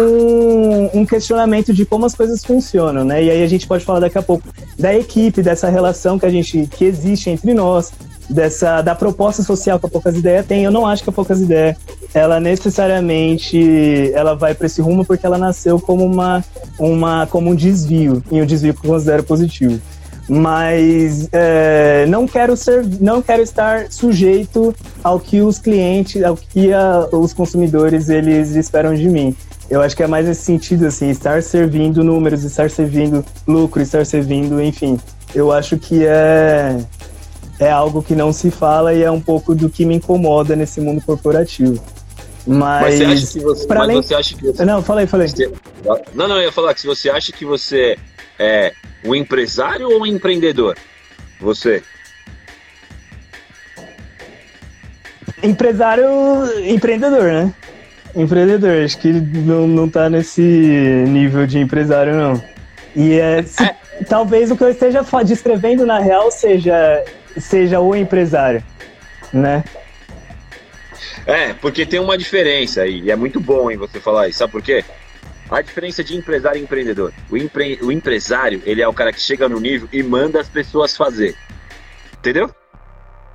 [0.93, 3.23] um questionamento de como as coisas funcionam, né?
[3.23, 4.43] E aí a gente pode falar daqui a pouco
[4.77, 7.93] da equipe, dessa relação que a gente que existe entre nós,
[8.29, 10.65] dessa da proposta social que a Poucas Ideias tem.
[10.65, 11.77] Eu não acho que a Poucas Ideias
[12.13, 16.45] ela necessariamente ela vai para esse rumo porque ela nasceu como uma,
[16.77, 19.81] uma como um desvio e um desvio que eu considero positivo.
[20.29, 26.73] Mas é, não quero ser, não quero estar sujeito ao que os clientes, ao que
[26.73, 29.35] a, os consumidores eles esperam de mim.
[29.69, 34.05] Eu acho que é mais nesse sentido, assim, estar servindo números, estar servindo lucro, estar
[34.05, 34.99] servindo, enfim.
[35.35, 36.79] Eu acho que é,
[37.59, 40.81] é algo que não se fala e é um pouco do que me incomoda nesse
[40.81, 41.83] mundo corporativo.
[42.47, 44.03] Mas, mas você acha que você, mas além...
[44.03, 44.65] você acha que você...
[44.65, 45.29] Não, falei, falei.
[46.15, 47.97] Não, não, eu ia falar que se você acha que você
[48.39, 48.73] é
[49.05, 50.77] um empresário ou um empreendedor?
[51.41, 51.83] Você.
[55.43, 56.05] Empresário,
[56.69, 57.55] empreendedor, né?
[58.15, 62.43] Empreendedor, acho que não, não tá nesse nível de empresário, não.
[62.95, 63.77] E é, se, é.
[64.09, 67.03] talvez o que eu esteja descrevendo na real seja,
[67.39, 68.63] seja o empresário,
[69.33, 69.65] né?
[71.27, 74.63] É, porque tem uma diferença aí, e é muito bom você falar isso, sabe por
[74.63, 74.85] quê?
[75.51, 77.13] A diferença de empresário e empreendedor.
[77.31, 77.79] O, empre...
[77.83, 81.37] o empresário, ele é o cara que chega no nível e manda as pessoas fazer.
[82.19, 82.51] Entendeu?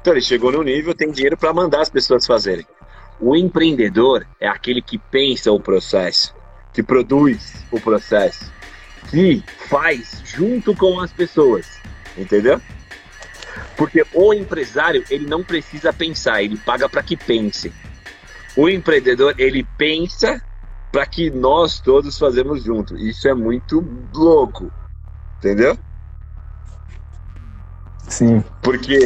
[0.01, 2.65] Então ele chegou no nível, tem dinheiro para mandar as pessoas fazerem.
[3.19, 6.33] O empreendedor é aquele que pensa o processo,
[6.73, 8.51] que produz o processo,
[9.09, 11.67] que faz junto com as pessoas,
[12.17, 12.61] entendeu?
[13.75, 17.71] Porque o empresário, ele não precisa pensar, ele paga para que pense.
[18.55, 20.41] O empreendedor, ele pensa
[20.91, 22.97] para que nós todos fazemos junto.
[22.97, 24.71] Isso é muito louco,
[25.37, 25.77] entendeu?
[28.07, 28.43] Sim.
[28.61, 28.97] Porque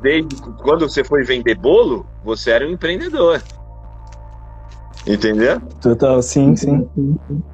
[0.00, 3.42] desde quando você foi vender bolo, você era um empreendedor.
[5.06, 5.60] Entendeu?
[5.80, 6.88] Total, sim, sim.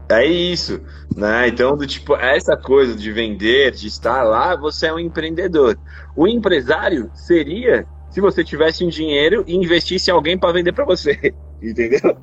[0.08, 0.80] É isso,
[1.16, 1.48] né?
[1.48, 5.78] Então, do tipo, essa coisa de vender, de estar lá, você é um empreendedor.
[6.14, 10.84] O empresário seria se você tivesse um dinheiro e investisse em alguém para vender para
[10.84, 12.16] você, entendeu?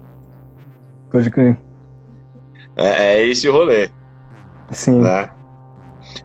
[1.12, 1.58] Pode crer.
[2.76, 3.90] É, é esse o rolê.
[4.72, 5.02] Sim.
[5.02, 5.30] Né?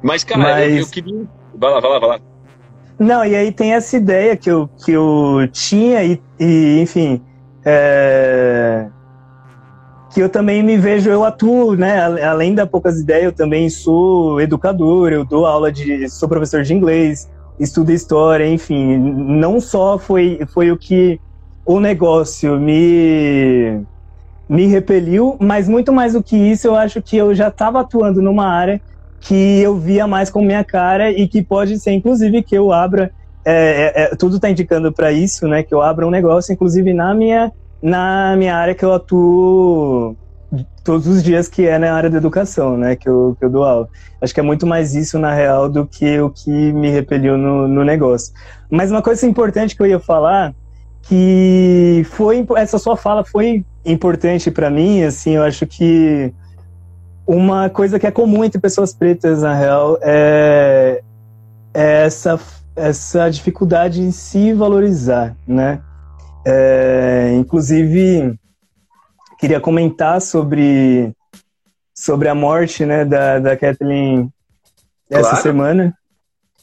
[0.02, 0.72] Mas, cara, Mas...
[0.72, 1.28] Eu, eu queria.
[1.54, 2.20] Vai lá, vai lá, vai lá.
[2.98, 7.24] Não, e aí tem essa ideia que eu, que eu tinha e, e enfim,
[7.64, 8.59] é...
[10.12, 14.40] que eu também me vejo, eu atuo, né, além da poucas ideias, eu também sou
[14.40, 20.40] educador, eu dou aula de, sou professor de inglês, estudo história, enfim, não só foi,
[20.52, 21.20] foi o que
[21.64, 23.82] o negócio me
[24.48, 28.20] me repeliu, mas muito mais do que isso, eu acho que eu já estava atuando
[28.20, 28.80] numa área
[29.20, 33.12] que eu via mais com minha cara e que pode ser, inclusive, que eu abra.
[33.44, 35.62] É, é, é tudo está indicando para isso, né?
[35.62, 40.16] Que eu abra um negócio, inclusive na minha, na minha área que eu atuo
[40.82, 42.96] todos os dias, que é na área da educação, né?
[42.96, 43.88] Que eu, que eu dou aula.
[44.20, 47.68] Acho que é muito mais isso, na real, do que o que me repeliu no,
[47.68, 48.32] no negócio.
[48.70, 50.54] Mas uma coisa importante que eu ia falar,
[51.02, 56.32] que foi essa sua fala foi importante para mim, assim, eu acho que
[57.26, 61.02] uma coisa que é comum entre pessoas pretas, na real, é,
[61.72, 62.38] é essa,
[62.74, 65.80] essa dificuldade em se valorizar, né?
[66.46, 68.38] É, inclusive,
[69.38, 71.12] queria comentar sobre,
[71.94, 74.32] sobre a morte né, da, da Kathleen
[75.10, 75.42] essa claro.
[75.42, 75.94] semana.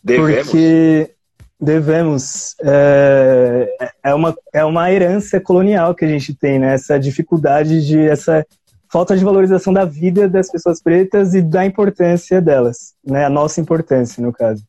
[0.03, 0.45] Devemos.
[0.45, 1.11] Porque
[1.59, 2.55] devemos.
[2.61, 6.73] É, é, uma, é uma herança colonial que a gente tem, né?
[6.73, 7.99] Essa dificuldade de.
[7.99, 8.45] essa
[8.89, 13.25] falta de valorização da vida das pessoas pretas e da importância delas, né?
[13.25, 14.63] A nossa importância, no caso.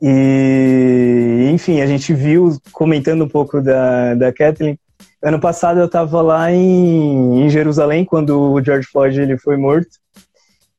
[0.00, 4.78] E, enfim, a gente viu, comentando um pouco da, da Kathleen,
[5.22, 9.90] ano passado eu estava lá em, em Jerusalém, quando o George Floyd ele foi morto,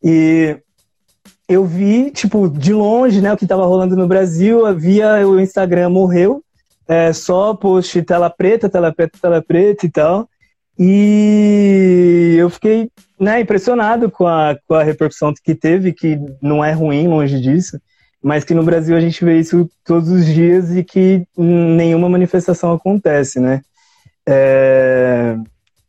[0.03, 0.57] e
[1.47, 5.89] eu vi, tipo, de longe, né, o que estava rolando no Brasil, havia o Instagram
[5.89, 6.43] morreu,
[6.87, 10.27] é, só post tela preta, tela preta, tela preta e tal,
[10.79, 16.71] e eu fiquei né, impressionado com a, com a repercussão que teve, que não é
[16.71, 17.79] ruim, longe disso,
[18.23, 22.73] mas que no Brasil a gente vê isso todos os dias e que nenhuma manifestação
[22.73, 23.61] acontece, né?
[24.27, 25.35] É,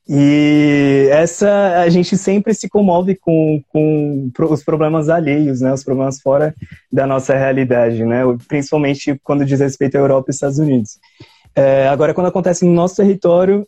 [0.09, 5.73] e essa a gente sempre se comove com, com os problemas alheios, né?
[5.73, 6.55] Os problemas fora
[6.93, 8.23] da nossa realidade, né?
[8.49, 10.99] Principalmente quando diz respeito à Europa e Estados Unidos.
[11.55, 13.67] É, agora, quando acontece no nosso território,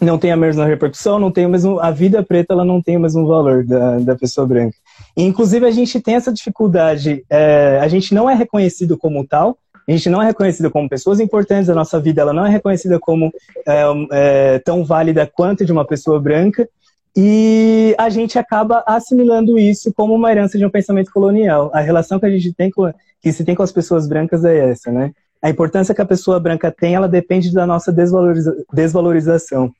[0.00, 2.96] não tem a mesma repercussão, não tem o mesmo, a vida preta ela não tem
[2.96, 4.76] o mesmo valor da, da pessoa branca.
[5.24, 9.90] Inclusive a gente tem essa dificuldade, é, a gente não é reconhecido como tal, a
[9.90, 13.32] gente não é reconhecido como pessoas importantes, a nossa vida ela não é reconhecida como
[13.66, 16.68] é, é, tão válida quanto de uma pessoa branca,
[17.16, 21.68] e a gente acaba assimilando isso como uma herança de um pensamento colonial.
[21.74, 24.70] A relação que a gente tem com, que se tem com as pessoas brancas é
[24.70, 25.10] essa, né?
[25.42, 29.72] A importância que a pessoa branca tem, ela depende da nossa desvaloriza desvalorização.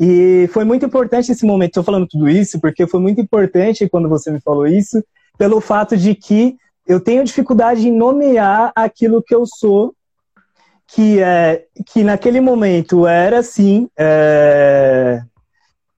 [0.00, 1.72] E foi muito importante esse momento.
[1.72, 5.04] Estou falando tudo isso porque foi muito importante quando você me falou isso,
[5.36, 9.94] pelo fato de que eu tenho dificuldade em nomear aquilo que eu sou,
[10.88, 15.20] que é que naquele momento era sim, é,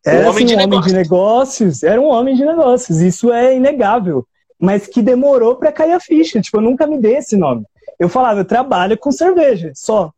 [0.05, 3.01] era um homem, assim, de, um homem de negócios, era um homem de negócios.
[3.01, 4.27] Isso é inegável,
[4.59, 6.41] mas que demorou para cair a ficha.
[6.41, 7.65] Tipo, eu nunca me dei esse nome.
[8.01, 10.13] Eu falava, eu trabalho com cerveja, só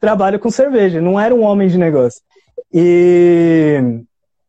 [0.00, 1.00] trabalho com cerveja.
[1.00, 2.20] Não era um homem de negócio.
[2.72, 4.02] E,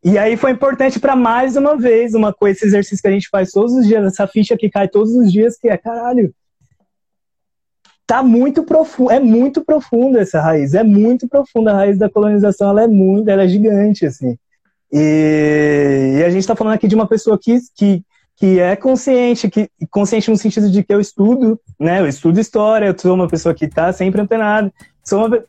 [0.04, 3.30] e aí foi importante para mais uma vez, uma coisa, esse exercício que a gente
[3.30, 6.34] faz todos os dias, essa ficha que cai todos os dias, que é, caralho,
[8.06, 12.72] tá muito profundo, é muito profunda essa raiz, é muito profunda a raiz da colonização,
[12.72, 14.36] ela é muito, ela é gigante, assim.
[14.92, 18.04] E, e a gente está falando aqui de uma pessoa que, que,
[18.36, 22.00] que é consciente, que consciente no sentido de que eu estudo, né?
[22.00, 24.74] Eu estudo história, eu sou uma pessoa que está sempre antenada.
[25.04, 25.44] Sou uma,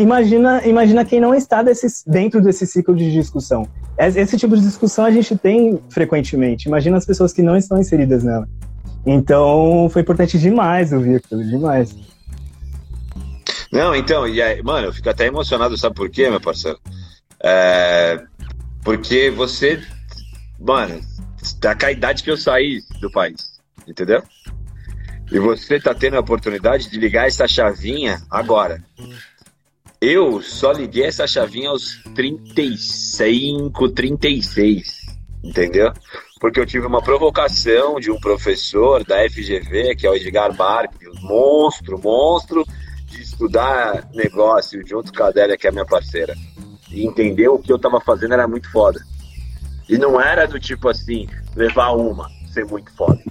[0.00, 1.62] imagina, imagina quem não está
[2.06, 3.68] dentro desse ciclo de discussão.
[3.98, 6.66] Esse tipo de discussão a gente tem frequentemente.
[6.66, 8.48] Imagina as pessoas que não estão inseridas nela.
[9.06, 11.94] Então, foi importante demais ouvir aquilo, demais.
[13.70, 16.78] Não, então, e aí, mano, eu fico até emocionado, sabe por quê, meu parceiro?
[17.42, 18.22] É,
[18.82, 19.82] porque você,
[20.58, 21.00] mano,
[21.60, 24.22] tá com a idade que eu saí do país, entendeu?
[25.30, 28.82] E você tá tendo a oportunidade de ligar essa chavinha agora.
[30.06, 35.00] Eu só liguei essa chavinha aos 35, 36,
[35.42, 35.94] entendeu?
[36.38, 41.08] Porque eu tive uma provocação de um professor da FGV, que é o Edgar Barque,
[41.08, 42.66] um monstro, monstro,
[43.06, 46.34] de estudar negócio junto com a Adélia, que é minha parceira.
[46.90, 49.00] E entender o que eu tava fazendo era muito foda.
[49.88, 53.22] E não era do tipo assim, levar uma, ser muito foda.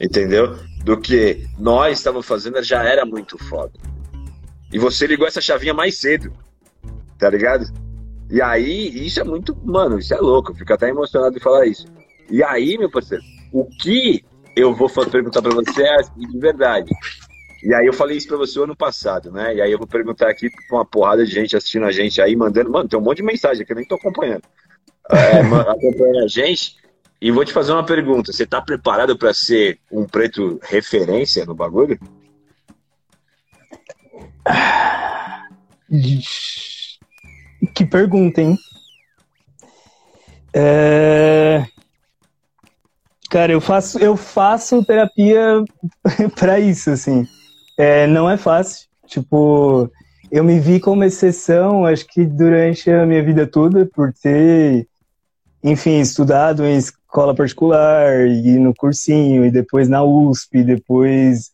[0.00, 0.58] Entendeu?
[0.82, 3.72] Do que nós estávamos fazendo já era muito foda.
[4.72, 6.32] E você ligou essa chavinha mais cedo,
[7.18, 7.66] tá ligado?
[8.30, 9.56] E aí, isso é muito.
[9.64, 10.52] Mano, isso é louco.
[10.52, 11.86] Eu fico até emocionado de falar isso.
[12.30, 14.24] E aí, meu parceiro, o que
[14.56, 16.90] eu vou perguntar para você é assim, de verdade.
[17.62, 19.54] E aí eu falei isso para você ano passado, né?
[19.56, 22.34] E aí eu vou perguntar aqui com uma porrada de gente assistindo a gente aí,
[22.34, 22.70] mandando.
[22.70, 24.42] Mano, tem um monte de mensagem que eu nem tô acompanhando.
[25.10, 26.76] É, acompanhando a gente.
[27.20, 28.32] E vou te fazer uma pergunta.
[28.32, 31.98] Você tá preparado para ser um preto referência no bagulho?
[37.74, 38.56] Que pergunta, hein?
[40.54, 41.64] É...
[43.30, 45.62] Cara, eu faço, eu faço terapia
[46.38, 47.26] para isso, assim.
[47.78, 48.88] É, não é fácil.
[49.06, 49.90] Tipo,
[50.30, 54.86] eu me vi como exceção, acho que durante a minha vida toda, por ter,
[55.62, 61.50] enfim, estudado em escola particular, e no cursinho, e depois na USP, e depois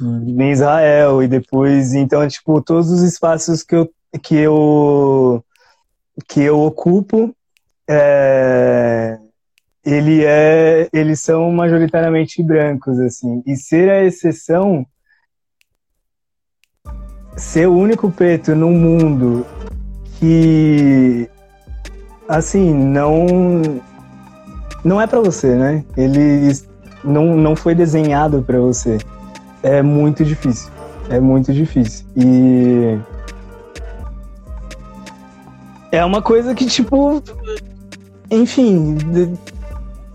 [0.00, 3.90] em Israel e depois então tipo todos os espaços que eu
[4.22, 5.44] que eu
[6.28, 7.34] que eu ocupo
[7.88, 9.18] é,
[9.84, 13.42] ele é eles são majoritariamente brancos assim.
[13.46, 14.86] E ser a exceção
[17.36, 19.46] ser o único preto no mundo
[20.18, 21.28] que
[22.28, 23.26] assim não
[24.84, 25.84] não é para você né?
[25.96, 26.52] Ele
[27.02, 28.98] não, não foi desenhado para você
[29.66, 30.70] é muito difícil.
[31.08, 32.06] É muito difícil.
[32.16, 32.98] E.
[35.92, 37.22] É uma coisa que, tipo.
[38.30, 38.96] Enfim.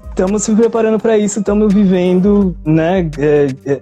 [0.09, 3.09] Estamos se preparando para isso, estamos vivendo, né?
[3.17, 3.81] É, é,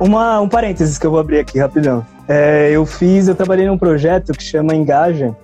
[0.00, 2.04] uma, um parênteses que eu vou abrir aqui rapidão.
[2.26, 5.36] É, eu fiz, eu trabalhei num projeto que chama Engaja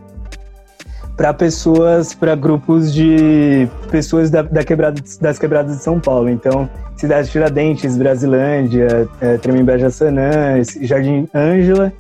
[1.17, 6.29] para pessoas, para grupos de pessoas da, da quebrada, das quebradas de São Paulo.
[6.29, 11.93] Então, Cidade Tiradentes, Brasilândia, é, Tremembé Jaçanã, Jardim Ângela,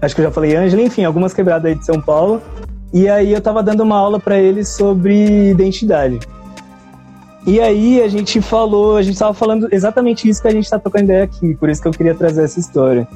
[0.00, 2.40] acho que eu já falei Ângela, enfim, algumas quebradas aí de São Paulo.
[2.92, 6.18] E aí eu tava dando uma aula para eles sobre identidade.
[7.46, 10.78] E aí a gente falou, a gente tava falando exatamente isso que a gente tá
[10.78, 13.08] trocando ideia aqui, por isso que eu queria trazer essa história,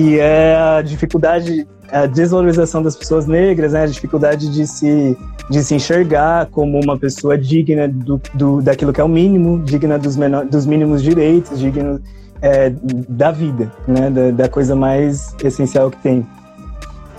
[0.00, 5.18] que é a dificuldade a desvalorização das pessoas negras, né, a dificuldade de se,
[5.50, 9.98] de se enxergar como uma pessoa digna do, do, daquilo que é o mínimo, digna
[9.98, 12.00] dos, menor, dos mínimos direitos, digna
[12.40, 12.72] é,
[13.08, 16.26] da vida, né, da, da, coisa mais essencial que tem.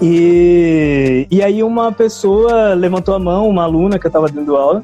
[0.01, 4.81] E, e aí uma pessoa levantou a mão, uma aluna que eu estava dando aula,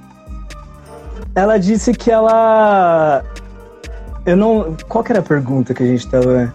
[1.33, 3.23] ela disse que ela...
[4.25, 4.75] Eu não...
[4.89, 6.53] Qual que era a pergunta que a gente estava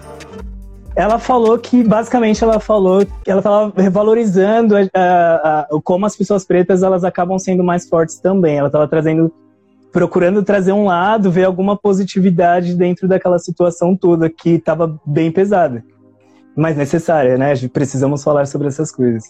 [0.94, 6.44] ela falou que basicamente ela falou ela estava revalorizando a, a, a, como as pessoas
[6.44, 8.56] pretas elas acabam sendo mais fortes também.
[8.56, 9.32] Ela estava trazendo,
[9.90, 15.82] procurando trazer um lado, ver alguma positividade dentro daquela situação toda que estava bem pesada,
[16.54, 17.54] mas necessária, né?
[17.72, 19.24] Precisamos falar sobre essas coisas.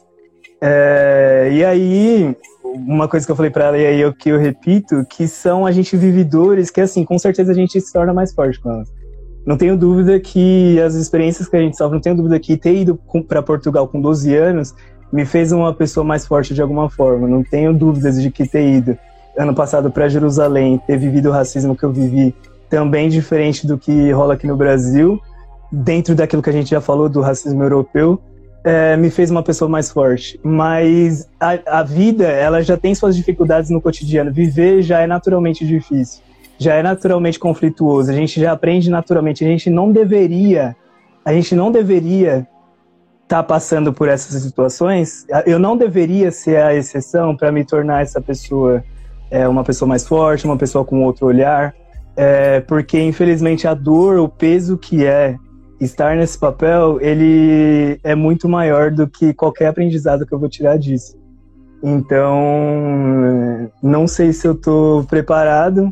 [0.60, 4.38] É, e aí, uma coisa que eu falei para ela e aí eu que eu
[4.38, 8.32] repito, que são a gente vividores que assim, com certeza a gente se torna mais
[8.32, 9.01] forte com elas
[9.44, 12.74] não tenho dúvida que as experiências que a gente sofre, não tenho dúvida que ter
[12.74, 14.74] ido para Portugal com 12 anos
[15.12, 17.26] me fez uma pessoa mais forte de alguma forma.
[17.28, 18.96] Não tenho dúvidas de que ter ido
[19.36, 22.34] ano passado para Jerusalém, ter vivido o racismo que eu vivi,
[22.70, 25.20] também diferente do que rola aqui no Brasil,
[25.70, 28.20] dentro daquilo que a gente já falou do racismo europeu,
[28.64, 30.38] é, me fez uma pessoa mais forte.
[30.42, 34.32] Mas a, a vida, ela já tem suas dificuldades no cotidiano.
[34.32, 36.22] Viver já é naturalmente difícil
[36.62, 40.76] já é naturalmente conflituoso, a gente já aprende naturalmente, a gente não deveria,
[41.24, 42.46] a gente não deveria
[43.22, 48.02] estar tá passando por essas situações, eu não deveria ser a exceção para me tornar
[48.02, 48.84] essa pessoa
[49.30, 51.74] é, uma pessoa mais forte, uma pessoa com outro olhar,
[52.14, 55.36] é, porque infelizmente a dor, o peso que é
[55.80, 60.76] estar nesse papel, ele é muito maior do que qualquer aprendizado que eu vou tirar
[60.76, 61.20] disso.
[61.82, 62.38] Então,
[63.82, 65.90] não sei se eu tô preparado,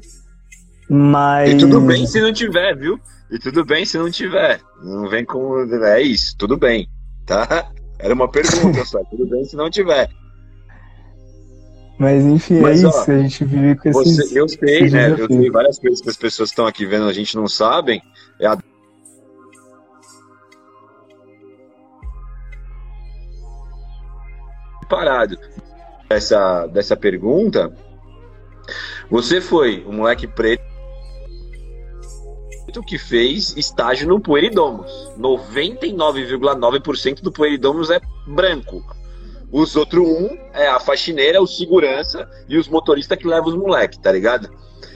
[0.91, 1.53] mas.
[1.53, 2.99] E tudo bem se não tiver, viu?
[3.31, 4.61] E tudo bem se não tiver.
[4.83, 5.63] Não vem com.
[5.85, 6.89] É isso, tudo bem,
[7.25, 7.71] tá?
[7.97, 10.11] Era uma pergunta só, tudo bem se não tiver.
[11.97, 14.17] Mas enfim, Mas, é ó, isso, a gente vive com esses.
[14.17, 15.11] Você, eu sei, né?
[15.11, 18.03] Eu sei várias coisas que as pessoas estão aqui vendo, a gente não sabem.
[18.41, 18.59] É a
[24.89, 25.39] parado
[26.09, 27.73] dessa, dessa pergunta,
[29.09, 30.70] você foi um moleque preto
[32.79, 34.89] que fez estágio no Poeridomos.
[35.19, 38.85] 99,9% do Poeridomos é branco.
[39.51, 43.99] Os outros um é a faxineira, o segurança e os motoristas que levam os moleques,
[43.99, 44.49] tá ligado?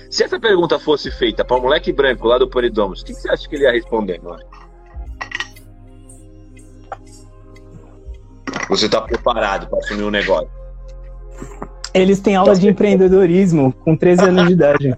[0.09, 3.20] Se essa pergunta fosse feita para um moleque branco lá do Poeridomos, o que, que,
[3.20, 4.45] você acha que ele ia responder, mano?
[8.68, 10.49] Você tá preparado para assumir um negócio?
[11.93, 14.97] Eles têm aula de empreendedorismo com 13 anos de idade.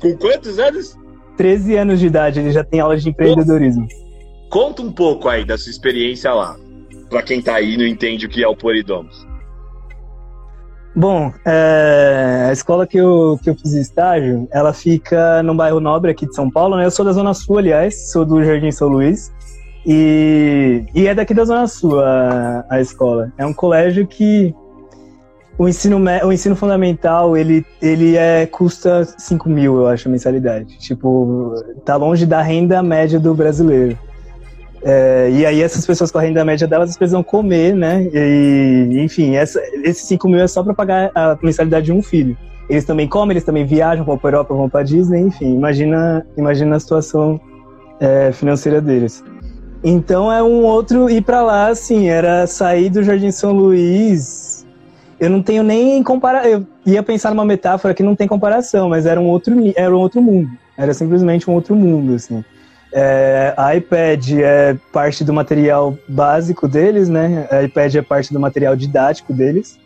[0.00, 0.96] Com quantos anos?
[1.38, 3.86] 13 anos de idade, ele já tem aula de empreendedorismo.
[4.50, 6.56] Conta um pouco aí da sua experiência lá,
[7.08, 9.26] para quem tá aí e não entende o que é o Polidomos.
[10.96, 16.10] Bom, é, a escola que eu, que eu fiz estágio, ela fica no bairro Nobre
[16.10, 16.84] aqui de São Paulo, né?
[16.84, 19.32] Eu sou da Zona Sul, aliás, sou do Jardim São Luís.
[19.86, 23.32] E, e é daqui da Zona Sul a, a escola.
[23.38, 24.52] É um colégio que
[25.58, 30.78] o ensino, o ensino fundamental, ele, ele é, custa 5 mil, eu acho, a mensalidade.
[30.78, 31.52] Tipo,
[31.84, 33.98] tá longe da renda média do brasileiro.
[34.84, 38.08] É, e aí essas pessoas com a renda média delas precisam comer, né?
[38.14, 42.36] E, enfim, essa, esses 5 mil é só para pagar a mensalidade de um filho.
[42.70, 46.76] Eles também comem, eles também viajam, vão para Europa, vão para Disney, enfim, imagina, imagina
[46.76, 47.40] a situação
[47.98, 49.24] é, financeira deles.
[49.82, 54.47] Então é um outro ir para lá, assim, era sair do Jardim São Luís
[55.20, 56.50] eu não tenho nem comparação.
[56.50, 59.98] Eu ia pensar numa metáfora que não tem comparação, mas era um outro, era um
[59.98, 60.50] outro mundo.
[60.76, 62.44] Era simplesmente um outro mundo, assim.
[62.92, 67.46] É, a iPad é parte do material básico deles, né?
[67.50, 69.78] A iPad é parte do material didático deles.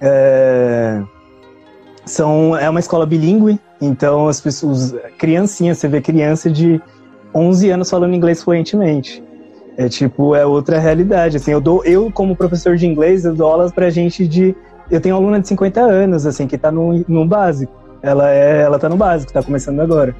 [0.00, 1.02] É,
[2.04, 6.80] são, é uma escola bilíngue, então as pessoas, você vê criança de
[7.34, 9.22] 11 anos falando inglês fluentemente.
[9.76, 11.36] É tipo, é outra realidade.
[11.36, 14.54] Assim, eu dou, eu como professor de inglês, eu dou aulas pra gente de.
[14.90, 17.72] Eu tenho aluna de 50 anos, assim, que tá no, no básico.
[18.02, 20.14] Ela, é, ela tá no básico, tá começando agora.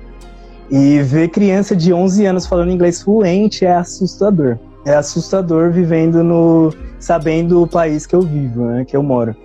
[0.70, 4.58] E ver criança de 11 anos falando inglês fluente é assustador.
[4.84, 6.72] É assustador vivendo no.
[6.98, 9.36] sabendo o país que eu vivo, né, que eu moro.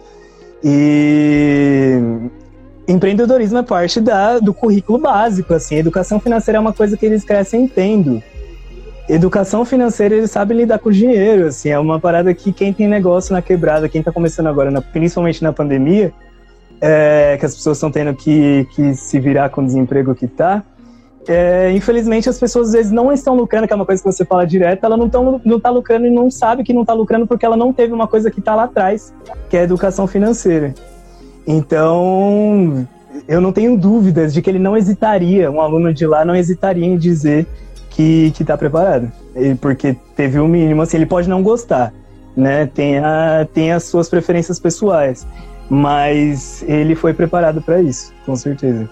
[0.64, 1.98] E
[2.88, 7.24] empreendedorismo é parte da, do currículo básico, assim, educação financeira é uma coisa que eles
[7.24, 8.22] crescem tendo
[9.10, 13.34] educação financeira, eles sabem lidar com dinheiro, assim, é uma parada que quem tem negócio
[13.34, 16.14] na quebrada, quem tá começando agora, na, principalmente na pandemia,
[16.80, 20.64] é, que as pessoas estão tendo que, que se virar com o desemprego que tá,
[21.28, 24.24] é, infelizmente as pessoas às vezes não estão lucrando, que é uma coisa que você
[24.24, 27.28] fala direto, ela não, tão, não tá lucrando e não sabe que não tá lucrando
[27.28, 29.14] porque ela não teve uma coisa que tá lá atrás,
[29.50, 30.74] que é a educação financeira.
[31.46, 32.88] Então,
[33.28, 36.86] eu não tenho dúvidas de que ele não hesitaria, um aluno de lá não hesitaria
[36.86, 37.48] em dizer
[38.00, 39.12] que, que tá preparado.
[39.60, 41.94] Porque teve o mínimo, assim, ele pode não gostar,
[42.36, 42.66] né?
[42.66, 45.28] Tem, a, tem as suas preferências pessoais.
[45.70, 48.90] Mas ele foi preparado para isso, com certeza.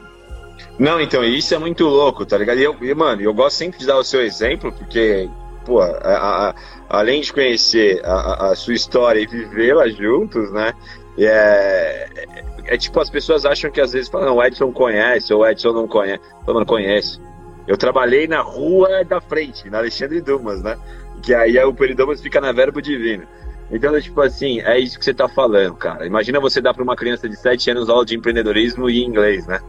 [0.77, 2.59] Não, então, isso é muito louco, tá ligado?
[2.59, 5.29] E, eu, e, mano, eu gosto sempre de dar o seu exemplo, porque,
[5.65, 6.55] pô, a, a,
[6.89, 10.73] além de conhecer a, a sua história e vivê-la juntos, né?
[11.17, 15.33] É, é, é, tipo, as pessoas acham que às vezes falam, não, o Edson conhece,
[15.33, 16.21] ou o Edson não conhece.
[16.45, 17.19] Fala, mano, conhece.
[17.67, 20.77] Eu trabalhei na rua da frente, na Alexandre Dumas, né?
[21.21, 23.27] Que aí o Peridomas fica na Verbo Divino.
[23.69, 26.05] Então, tipo assim, é isso que você tá falando, cara.
[26.05, 29.59] Imagina você dar para uma criança de 7 anos aula de empreendedorismo e inglês, né?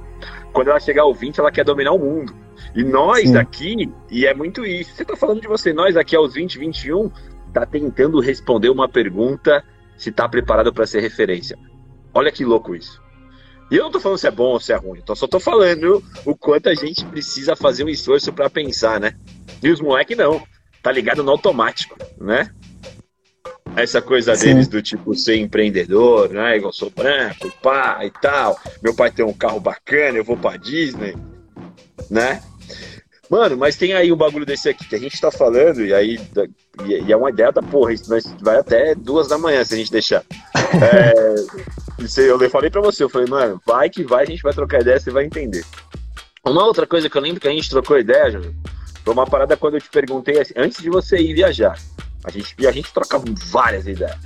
[0.52, 2.32] Quando ela chegar ao 20, ela quer dominar o mundo.
[2.74, 3.36] E nós Sim.
[3.36, 4.94] aqui, e é muito isso.
[4.94, 7.10] Você tá falando de você, nós aqui aos 20, 21,
[7.52, 9.64] tá tentando responder uma pergunta
[9.96, 11.58] se tá preparado para ser referência.
[12.14, 13.02] Olha que louco isso.
[13.70, 15.38] E eu não tô falando se é bom ou se é ruim, então só tô
[15.38, 19.14] falando o quanto a gente precisa fazer um esforço para pensar, né?
[19.62, 20.42] E os moleques não,
[20.82, 22.50] tá ligado no automático, né?
[23.76, 24.46] Essa coisa Sim.
[24.46, 26.56] deles do tipo ser empreendedor, né?
[26.56, 28.58] Igual sou branco, pá e tal.
[28.82, 31.14] Meu pai tem um carro bacana, eu vou pra Disney,
[32.10, 32.42] né?
[33.30, 36.18] Mano, mas tem aí um bagulho desse aqui que a gente tá falando, e aí
[36.86, 38.08] e, é uma ideia da porra, isso
[38.40, 40.24] vai até duas da manhã se a gente deixar.
[40.68, 41.34] É,
[42.18, 45.00] eu falei pra você, eu falei, mano, vai que vai, a gente vai trocar ideia,
[45.00, 45.64] você vai entender.
[46.44, 48.54] Uma outra coisa que eu lembro que a gente trocou ideia, Júlio,
[49.04, 51.78] foi uma parada quando eu te perguntei assim, antes de você ir viajar.
[52.24, 54.16] A gente, a gente trocava várias ideias.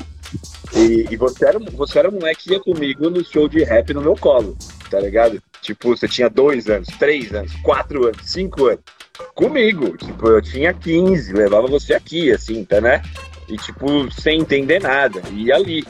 [0.74, 3.92] E, e, você, era, você era um moleque que ia comigo no show de rap
[3.92, 4.56] no meu colo,
[4.90, 5.42] tá ligado?
[5.60, 8.80] Tipo, você tinha dois anos, três anos, quatro anos, cinco anos.
[9.34, 13.02] Comigo, tipo, eu tinha 15, levava você aqui, assim, tá, né?
[13.48, 15.22] E, tipo, sem entender nada.
[15.30, 15.84] E ali.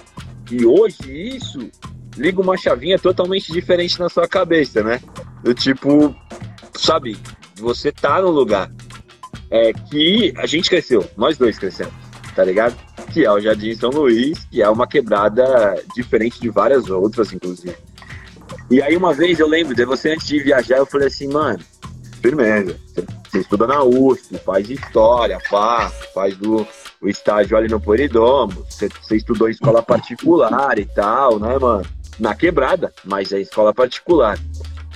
[0.53, 1.71] E hoje, isso
[2.15, 5.01] liga uma chavinha totalmente diferente na sua cabeça, né?
[5.43, 6.15] Do tipo,
[6.75, 7.17] sabe,
[7.57, 8.71] você tá no lugar
[9.51, 11.95] é, que a gente cresceu, nós dois crescemos,
[12.37, 12.77] tá ligado?
[13.15, 17.75] Que é o Jardim São Luís, que é uma quebrada diferente de várias outras, inclusive.
[18.71, 21.61] E aí uma vez eu lembro de você antes de viajar, eu falei assim, mano,
[22.23, 22.79] firmeza,
[23.29, 26.67] você, estuda na USP, faz história, pá, faz do,
[27.01, 31.85] o estágio ali no Polidomo, você, você estudou em escola particular e tal, né, mano?
[32.21, 34.39] Na quebrada, mas é escola particular.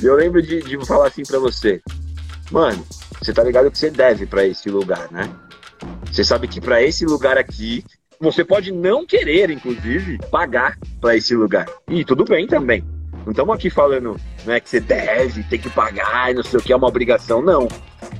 [0.00, 1.82] E eu lembro de, de falar assim para você,
[2.50, 2.86] mano,
[3.20, 5.28] você tá ligado que você deve para esse lugar, né?
[6.10, 7.84] Você sabe que para esse lugar aqui,
[8.20, 11.66] você pode não querer, inclusive, pagar para esse lugar.
[11.88, 12.84] E tudo bem também.
[13.26, 16.72] Não estamos aqui falando né, que você deve, tem que pagar, não sei o que,
[16.72, 17.66] é uma obrigação, não.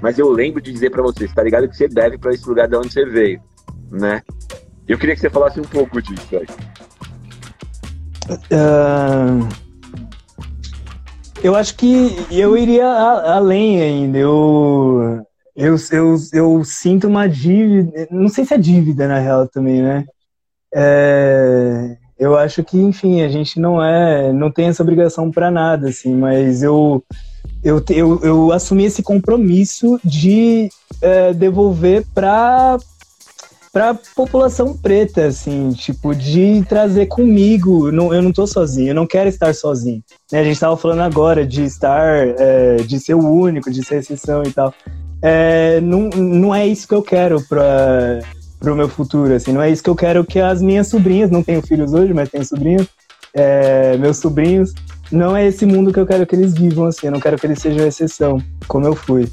[0.03, 2.47] Mas eu lembro de dizer para você, você tá ligado que você deve para esse
[2.49, 3.41] lugar de onde você veio,
[3.89, 4.21] né?
[4.89, 6.47] Eu queria que você falasse um pouco disso aí.
[8.51, 9.49] Uh,
[11.41, 14.19] eu acho que eu iria a, além ainda.
[14.19, 18.09] Eu, eu, eu, eu sinto uma dívida.
[18.11, 20.05] Não sei se é dívida, na real, também, né?
[20.75, 24.33] É, eu acho que, enfim, a gente não é.
[24.33, 27.03] Não tem essa obrigação para nada, assim, mas eu.
[27.63, 30.69] Eu, eu, eu assumi esse compromisso de
[31.01, 32.79] é, devolver para
[33.73, 37.93] para população preta, assim, tipo, de trazer comigo.
[37.93, 40.03] Não, eu não tô sozinho, eu não quero estar sozinho.
[40.33, 40.41] Né?
[40.41, 44.43] A gente estava falando agora de estar, é, de ser o único, de ser exceção
[44.45, 44.73] e tal.
[45.21, 48.21] É, não, não é isso que eu quero para
[48.63, 51.43] o meu futuro, assim, não é isso que eu quero que as minhas sobrinhas, não
[51.43, 52.89] tenho filhos hoje, mas tenho sobrinhas,
[53.35, 54.73] é, meus sobrinhos,
[55.11, 57.47] não é esse mundo que eu quero que eles vivam, assim, eu não quero que
[57.47, 59.29] eles sejam exceção, como eu fui.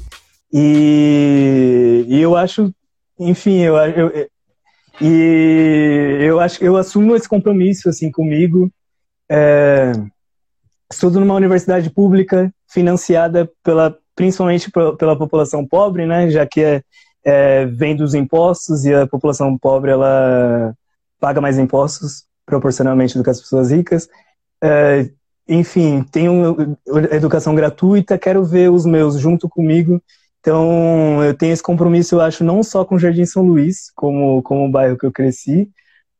[0.52, 2.72] E, e eu acho,
[3.18, 4.28] enfim, eu, eu,
[5.00, 8.70] e eu acho eu assumo esse compromisso assim comigo.
[9.28, 9.92] É,
[10.92, 16.30] estudo numa universidade pública financiada pela principalmente pela população pobre, né?
[16.30, 16.82] Já que é,
[17.24, 20.74] é, vem dos impostos e a população pobre ela
[21.18, 24.08] paga mais impostos proporcionalmente do que as pessoas ricas.
[24.62, 25.10] É,
[25.48, 26.76] enfim, tenho
[27.10, 30.02] educação gratuita, quero ver os meus junto comigo
[30.44, 34.42] então, eu tenho esse compromisso, eu acho, não só com o Jardim São Luís, como,
[34.42, 35.70] como o bairro que eu cresci,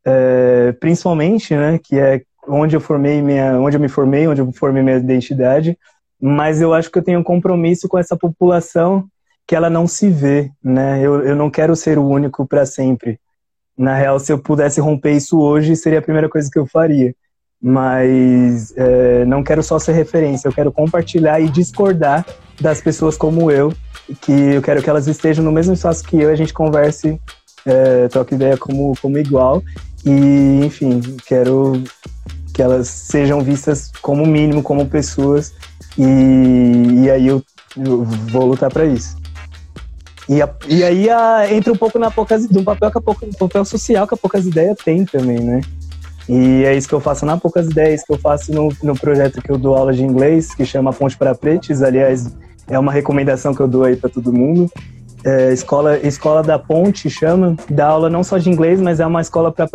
[0.02, 4.50] é, principalmente, né, que é onde eu formei minha, onde eu me formei, onde eu
[4.50, 5.78] formei minha identidade,
[6.18, 9.06] mas eu acho que eu tenho um compromisso com essa população
[9.46, 11.00] que ela não se vê, né?
[11.02, 13.18] Eu, eu não quero ser o único para sempre.
[13.76, 17.14] Na real, se eu pudesse romper isso hoje, seria a primeira coisa que eu faria.
[17.60, 22.26] Mas é, não quero só ser referência, eu quero compartilhar e discordar
[22.60, 23.72] das pessoas como eu
[24.20, 27.18] que eu quero que elas estejam no mesmo espaço que eu, a gente converse,
[27.64, 29.62] é, troque ideia como, como igual.
[30.04, 31.82] E, enfim, quero
[32.52, 35.54] que elas sejam vistas como mínimo, como pessoas.
[35.96, 37.42] E, e aí eu,
[37.76, 39.16] eu vou lutar para isso.
[40.28, 43.26] E, a, e aí a, entra um pouco na poucas, do papel, que a pouca,
[43.38, 45.60] papel social que a Poucas Ideias tem também, né?
[46.28, 49.42] E é isso que eu faço na Poucas Ideias, que eu faço no, no projeto
[49.42, 51.82] que eu dou aula de inglês, que chama Ponte para Pretes.
[51.82, 52.34] Aliás,
[52.68, 54.70] é uma recomendação que eu dou aí para todo mundo.
[55.22, 59.20] É, escola, escola da Ponte chama, dá aula não só de inglês, mas é uma
[59.20, 59.66] escola para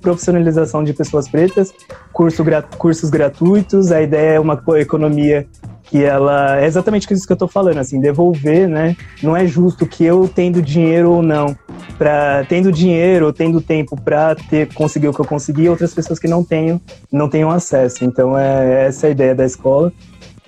[0.00, 1.72] profissionalização de pessoas pretas,
[2.12, 2.44] curso,
[2.78, 3.92] cursos gratuitos.
[3.92, 5.46] A ideia é uma economia
[5.86, 8.96] que ela é exatamente isso que eu estou falando, assim, devolver, né?
[9.22, 11.56] Não é justo que eu tendo dinheiro ou não,
[11.96, 16.18] para tendo dinheiro ou tendo tempo para ter conseguir o que eu consegui, outras pessoas
[16.18, 16.80] que não tenham
[17.10, 18.04] não tenham acesso.
[18.04, 19.92] Então é essa a ideia da escola.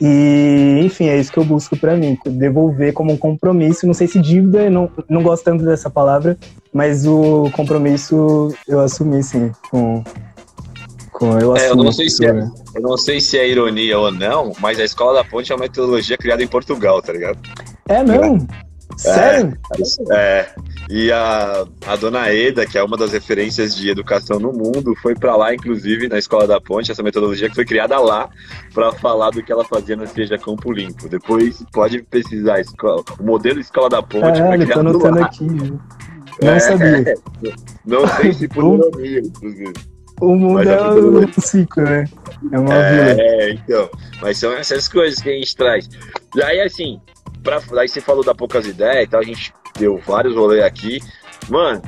[0.01, 3.87] E, enfim, é isso que eu busco para mim, devolver como um compromisso.
[3.87, 6.37] Não sei se dívida, não, não gosto tanto dessa palavra,
[6.73, 10.05] mas o compromisso eu assumi, sim, com
[11.21, 14.53] eu, é, eu não sei se é, eu não sei se é ironia ou não,
[14.61, 17.39] mas a Escola da Ponte é uma metodologia criada em Portugal, tá ligado?
[17.89, 18.47] É mesmo?
[18.97, 19.57] Sério?
[20.11, 20.49] É, é,
[20.91, 25.15] e a, a dona Eda, que é uma das referências de educação no mundo, foi
[25.15, 28.29] para lá, inclusive, na Escola da Ponte, essa metodologia que foi criada lá
[28.75, 31.09] para falar do que ela fazia na Seja Campo Limpo.
[31.09, 34.41] Depois pode pesquisar escola, o modelo Escola da Ponte.
[34.41, 35.45] É, ele tá anotando aqui.
[35.45, 37.15] Não é, sabia.
[37.87, 39.98] Não sei se por ironia, inclusive.
[40.21, 42.05] O mundo é, é um ciclo, né?
[42.53, 43.23] É uma é, vila.
[43.23, 43.91] É, então.
[44.21, 45.89] Mas são essas coisas que a gente traz.
[46.35, 47.01] E aí, assim,
[47.43, 51.01] pra, aí você falou da poucas ideias e tal, a gente deu vários rolês aqui.
[51.49, 51.83] Mano,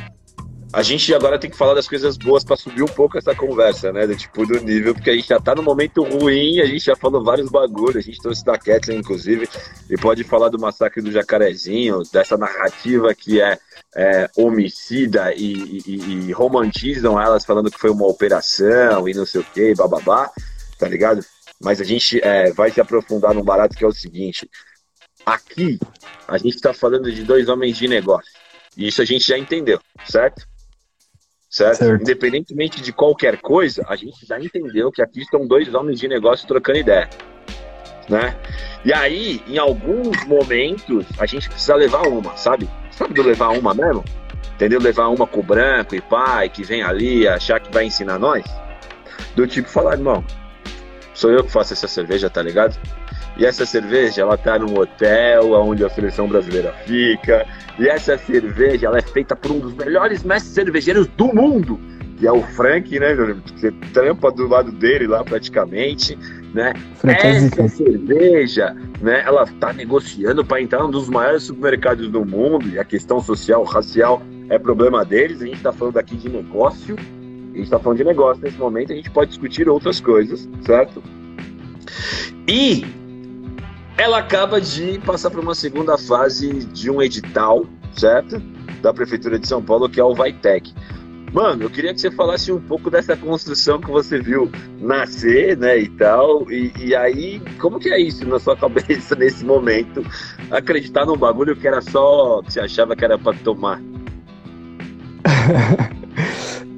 [0.73, 3.93] a gente agora tem que falar das coisas boas para subir um pouco essa conversa,
[3.93, 4.07] né?
[4.07, 6.95] Do tipo, do nível, porque a gente já tá no momento ruim, a gente já
[6.95, 9.49] falou vários bagulhos, a gente trouxe da Kathleen, inclusive,
[9.89, 13.59] e pode falar do massacre do Jacarezinho, dessa narrativa que é,
[13.97, 19.41] é homicida e, e, e, romantizam elas falando que foi uma operação e não sei
[19.41, 20.31] o que, bababá,
[20.79, 21.25] tá ligado?
[21.61, 24.49] Mas a gente é, vai se aprofundar num barato que é o seguinte:
[25.27, 25.81] aqui
[26.29, 28.31] a gente está falando de dois homens de negócio.
[28.77, 30.50] Isso a gente já entendeu, certo?
[31.51, 31.79] Certo?
[31.79, 32.03] certo?
[32.03, 36.47] Independentemente de qualquer coisa, a gente já entendeu que aqui estão dois homens de negócio
[36.47, 37.11] trocando ideia.
[38.09, 38.37] Né?
[38.85, 42.69] E aí, em alguns momentos, a gente precisa levar uma, sabe?
[42.91, 44.05] Sabe do levar uma mesmo?
[44.55, 44.81] Entendeu?
[44.81, 48.45] Levar uma com o branco e pai, que vem ali achar que vai ensinar nós.
[49.35, 50.25] Do tipo falar, irmão,
[51.15, 52.79] sou eu que faço essa cerveja, tá ligado?
[53.41, 57.47] E essa cerveja, ela tá num hotel onde a seleção brasileira fica.
[57.79, 61.81] E essa cerveja, ela é feita por um dos melhores mestres cervejeiros do mundo,
[62.19, 63.15] que é o Frank, né,
[63.57, 66.19] Você trampa do lado dele lá praticamente,
[66.53, 66.75] né?
[67.03, 72.79] Essa cerveja, né, ela tá negociando para entrar num dos maiores supermercados do mundo, e
[72.79, 75.41] a questão social, racial é problema deles.
[75.41, 76.95] A gente tá falando aqui de negócio.
[77.55, 81.03] A gente tá falando de negócio nesse momento, a gente pode discutir outras coisas, certo?
[82.47, 83.00] E
[84.01, 88.41] ela acaba de passar por uma segunda fase de um edital, certo?
[88.81, 90.73] Da Prefeitura de São Paulo, que é o Vaitec.
[91.35, 95.79] Mano, eu queria que você falasse um pouco dessa construção que você viu nascer, né,
[95.81, 96.51] e tal.
[96.51, 100.03] E, e aí, como que é isso na sua cabeça nesse momento?
[100.51, 103.83] Acreditar num bagulho que era só que você achava que era para tomar?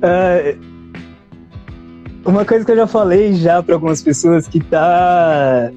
[0.03, 0.59] uh,
[2.29, 5.71] uma coisa que eu já falei já para algumas pessoas que tá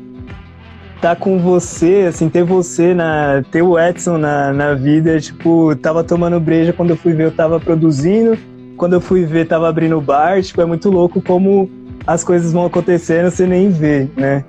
[1.05, 3.43] tá com você, assim, ter você na.
[3.51, 7.31] ter o Edson na, na vida, tipo, tava tomando breja quando eu fui ver, eu
[7.31, 8.35] tava produzindo,
[8.75, 11.69] quando eu fui ver, tava abrindo bar, tipo, é muito louco como
[12.07, 14.43] as coisas vão acontecendo, você nem vê, né?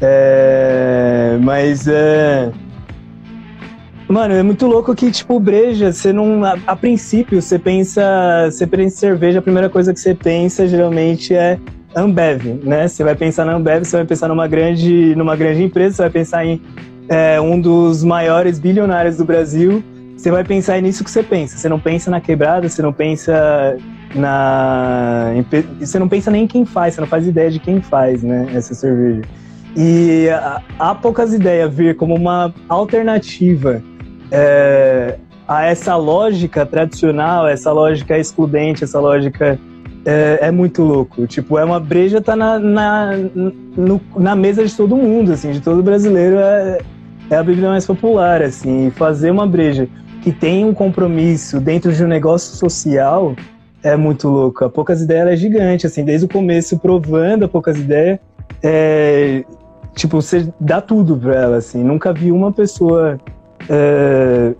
[0.00, 2.52] É, mas é.
[4.08, 6.42] Mano, é muito louco que, tipo, breja, você não.
[6.42, 8.48] A, a princípio, você pensa.
[8.50, 11.58] Você pensa em cerveja, a primeira coisa que você pensa geralmente é
[11.94, 12.86] Ambev, né?
[12.86, 16.10] Você vai pensar na Ambev, você vai pensar numa grande, numa grande empresa, você vai
[16.10, 16.60] pensar em
[17.08, 19.82] é, um dos maiores bilionários do Brasil.
[20.16, 21.56] Você vai pensar nisso que você pensa.
[21.56, 23.76] Você não pensa na quebrada, você não pensa
[24.14, 25.32] na,
[25.80, 28.48] você não pensa nem em quem faz, você não faz ideia de quem faz, né?
[28.54, 29.22] Essa cerveja.
[29.76, 30.28] E
[30.78, 33.82] há poucas ideias vir como uma alternativa
[34.30, 39.58] é, a essa lógica tradicional, essa lógica excludente, essa lógica
[40.04, 41.26] é, é, muito louco.
[41.26, 43.12] Tipo, é uma breja tá na, na,
[43.76, 46.78] no, na mesa de todo mundo, assim, de todo brasileiro é,
[47.30, 48.90] é a bebida mais popular, assim.
[48.90, 49.88] fazer uma breja
[50.22, 53.34] que tem um compromisso dentro de um negócio social
[53.82, 54.64] é muito louco.
[54.64, 58.18] A Poucas Ideias é gigante, assim, desde o começo provando a Poucas Ideias,
[58.62, 59.44] é,
[59.94, 61.82] tipo, você dá tudo pra ela, assim.
[61.82, 63.18] Nunca vi uma pessoa...
[63.68, 64.54] É,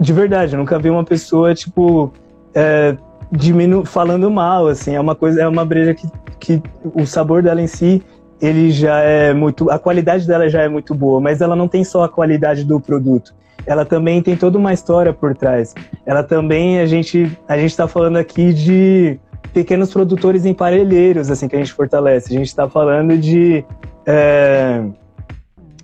[0.00, 2.12] de verdade, nunca vi uma pessoa, tipo...
[2.54, 2.96] É,
[3.30, 6.08] diminu falando mal, assim, é uma coisa, é uma breja que,
[6.38, 6.62] que
[6.94, 8.02] o sabor dela em si,
[8.40, 11.84] ele já é muito, a qualidade dela já é muito boa, mas ela não tem
[11.84, 13.34] só a qualidade do produto,
[13.66, 15.74] ela também tem toda uma história por trás.
[16.06, 19.20] Ela também, a gente, a gente está falando aqui de
[19.52, 22.32] pequenos produtores emparelheiros, assim, que a gente fortalece.
[22.32, 23.62] A gente está falando de,
[24.06, 24.82] é,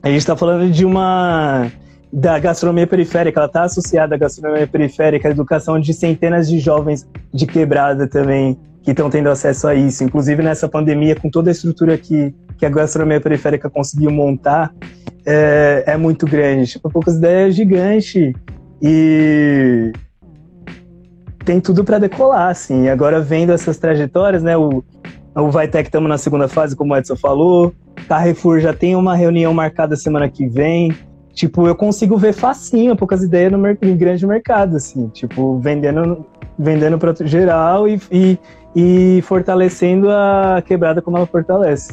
[0.02, 1.70] a gente está falando de uma
[2.14, 7.04] da gastronomia periférica, ela está associada à gastronomia periférica, à educação de centenas de jovens
[7.32, 10.04] de quebrada também que estão tendo acesso a isso.
[10.04, 14.72] Inclusive nessa pandemia, com toda a estrutura que, que a gastronomia periférica conseguiu montar,
[15.26, 16.70] é, é muito grande.
[16.70, 18.32] Tipo, poucas ideias é gigante
[18.80, 19.90] e
[21.44, 22.88] tem tudo para decolar, assim.
[22.88, 24.56] Agora vendo essas trajetórias, né?
[24.56, 24.84] O,
[25.34, 27.74] o Vitec estamos na segunda fase, como o Edson falou.
[28.06, 30.94] Carrefour já tem uma reunião marcada semana que vem.
[31.34, 36.24] Tipo, eu consigo ver facinho poucas ideias no em grande mercado, assim, tipo, vendendo,
[36.56, 38.38] vendendo para geral e, e,
[38.76, 41.92] e, fortalecendo a quebrada como ela fortalece.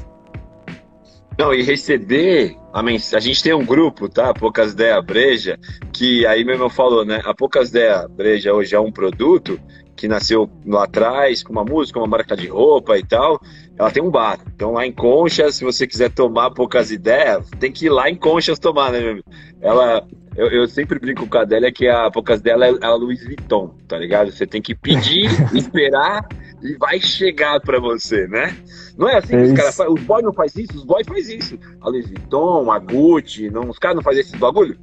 [1.40, 3.18] Não, e receber a mensagem.
[3.18, 4.32] A gente tem um grupo, tá?
[4.32, 5.58] Poucas Ideias Breja,
[5.92, 7.20] que aí mesmo falou, né?
[7.26, 9.60] A Poucas Ideias Breja hoje é um produto
[9.96, 13.40] que nasceu lá atrás, com uma música, uma marca de roupa e tal.
[13.78, 14.40] Ela tem um bar.
[14.56, 18.16] Então lá em Conchas, se você quiser tomar poucas ideias, tem que ir lá em
[18.16, 19.30] Conchas tomar, né, meu amigo?
[19.62, 20.08] Ela.
[20.34, 23.76] Eu, eu sempre brinco com a Adélia que a poucas dela é a Louis Vuitton,
[23.86, 24.32] tá ligado?
[24.32, 26.26] Você tem que pedir, esperar
[26.64, 28.56] e vai chegar para você, né?
[28.98, 29.94] Não é assim é que os caras fazem.
[29.94, 31.60] Os boys não fazem isso, os boys fazem isso.
[31.82, 34.78] A Louis Vuitton, a Gucci, não, os caras não fazem esse bagulho,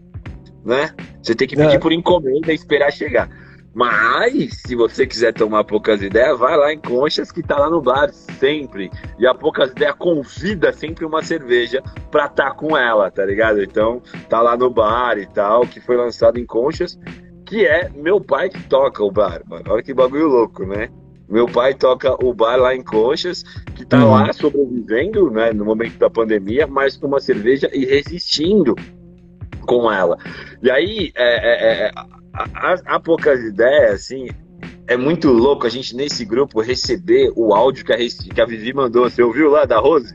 [0.66, 0.90] né?
[1.22, 1.78] Você tem que pedir é.
[1.78, 3.30] por encomenda e esperar chegar.
[3.78, 7.80] Mas, se você quiser tomar poucas ideias, vai lá em Conchas que tá lá no
[7.80, 8.90] bar sempre.
[9.20, 13.62] E a poucas ideias convida sempre uma cerveja pra estar tá com ela, tá ligado?
[13.62, 16.98] Então, tá lá no bar e tal, que foi lançado em Conchas,
[17.46, 19.62] que é meu pai que toca o bar, mano.
[19.68, 20.88] Olha que bagulho louco, né?
[21.28, 23.44] Meu pai toca o bar lá em Conchas,
[23.76, 24.10] que tá uhum.
[24.10, 28.74] lá sobrevivendo, né, no momento da pandemia, mas com uma cerveja e resistindo
[29.60, 30.18] com ela.
[30.60, 32.17] E aí, é, é, é
[32.54, 34.28] há, há poucas ideias, assim,
[34.86, 38.72] é muito louco a gente nesse grupo receber o áudio que a, que a Vivi
[38.72, 39.08] mandou.
[39.08, 40.12] Você ouviu lá da Rose?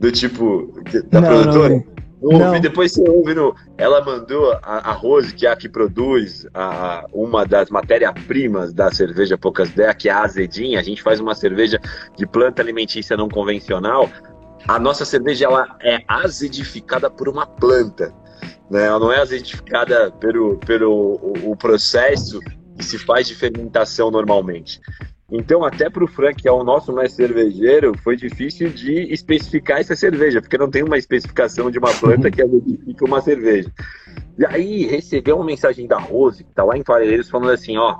[0.00, 0.72] Do tipo,
[1.10, 1.68] da não, produtora?
[1.68, 1.84] Não,
[2.20, 2.46] não.
[2.48, 3.54] Ouvi, depois você ouve no.
[3.76, 8.90] Ela mandou a, a Rose, que é a que produz a, uma das matérias-primas da
[8.90, 10.80] cerveja Poucas Ideias, que é a azedinha.
[10.80, 11.80] A gente faz uma cerveja
[12.16, 14.10] de planta alimentícia não convencional.
[14.66, 18.12] A nossa cerveja ela é azedificada por uma planta
[18.70, 18.86] né?
[18.86, 22.40] Ela não é azeitificada pelo, pelo o, o processo
[22.76, 24.80] que se faz de fermentação normalmente.
[25.30, 29.78] Então, até para o Frank, que é o nosso mais cervejeiro, foi difícil de especificar
[29.78, 33.70] essa cerveja, porque não tem uma especificação de uma planta que azeitifica uma cerveja.
[34.38, 37.98] E aí, recebeu uma mensagem da Rose, que está lá em Parelheiros, falando assim: ó,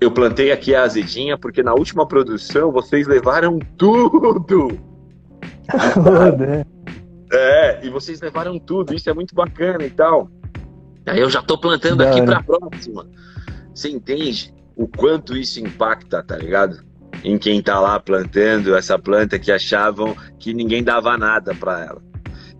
[0.00, 4.76] eu plantei aqui a azedinha porque na última produção vocês levaram tudo.
[7.34, 10.30] É, e vocês levaram tudo, isso é muito bacana e tal.
[11.06, 13.06] Aí eu já tô plantando aqui pra próxima.
[13.74, 16.82] Você entende o quanto isso impacta, tá ligado?
[17.22, 22.02] Em quem tá lá plantando essa planta que achavam que ninguém dava nada para ela.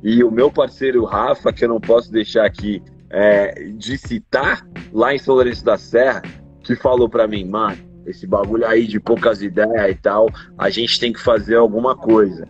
[0.03, 5.15] E o meu parceiro Rafa, que eu não posso deixar aqui é, de citar, lá
[5.15, 6.23] em São Lourenço da Serra,
[6.63, 11.01] que falou para mim, mano, esse bagulho aí de poucas ideias e tal, a gente
[11.01, 12.47] tem que fazer alguma coisa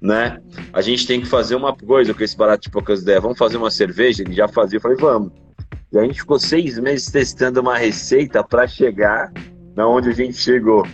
[0.00, 0.38] né?
[0.72, 3.22] A gente tem que fazer uma coisa com esse barato de poucas ideias.
[3.22, 4.22] Vamos fazer uma cerveja?
[4.22, 5.32] Ele já fazia, eu falei, vamos.
[5.92, 9.32] E a gente ficou seis meses testando uma receita para chegar
[9.74, 10.86] na onde a gente chegou,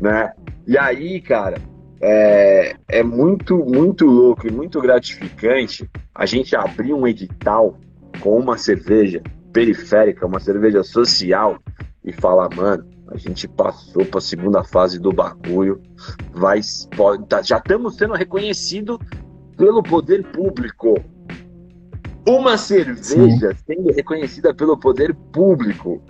[0.00, 0.32] né?
[0.66, 1.58] E aí, cara,
[2.00, 7.76] é, é muito, muito louco e muito gratificante a gente abrir um edital
[8.20, 9.22] com uma cerveja
[9.52, 11.58] periférica, uma cerveja social
[12.04, 15.80] e falar, mano, a gente passou para a segunda fase do bagulho.
[16.32, 16.60] Vai,
[16.96, 18.98] pode, tá, já estamos sendo reconhecidos
[19.56, 20.94] pelo poder público.
[22.26, 23.64] Uma cerveja Sim.
[23.66, 26.02] sendo reconhecida pelo poder público.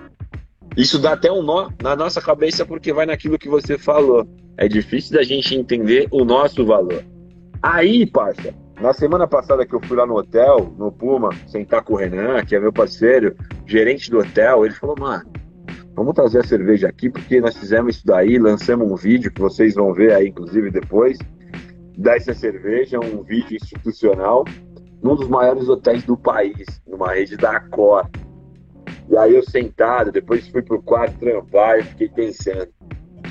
[0.76, 4.28] Isso dá até um nó na nossa cabeça porque vai naquilo que você falou.
[4.56, 7.02] É difícil da gente entender o nosso valor.
[7.62, 11.94] Aí, parça, na semana passada que eu fui lá no hotel, no Puma, sentar com
[11.94, 13.34] o Renan, que é meu parceiro,
[13.66, 15.24] gerente do hotel, ele falou, mano,
[15.94, 19.74] Vamos trazer a cerveja aqui, porque nós fizemos isso daí, lançamos um vídeo que vocês
[19.74, 21.18] vão ver aí, inclusive, depois,
[21.96, 24.44] dessa cerveja, um vídeo institucional,
[25.02, 28.08] num dos maiores hotéis do país, numa rede da Accor.
[29.08, 32.68] E aí eu sentado, depois fui pro quarto trampar e fiquei pensando.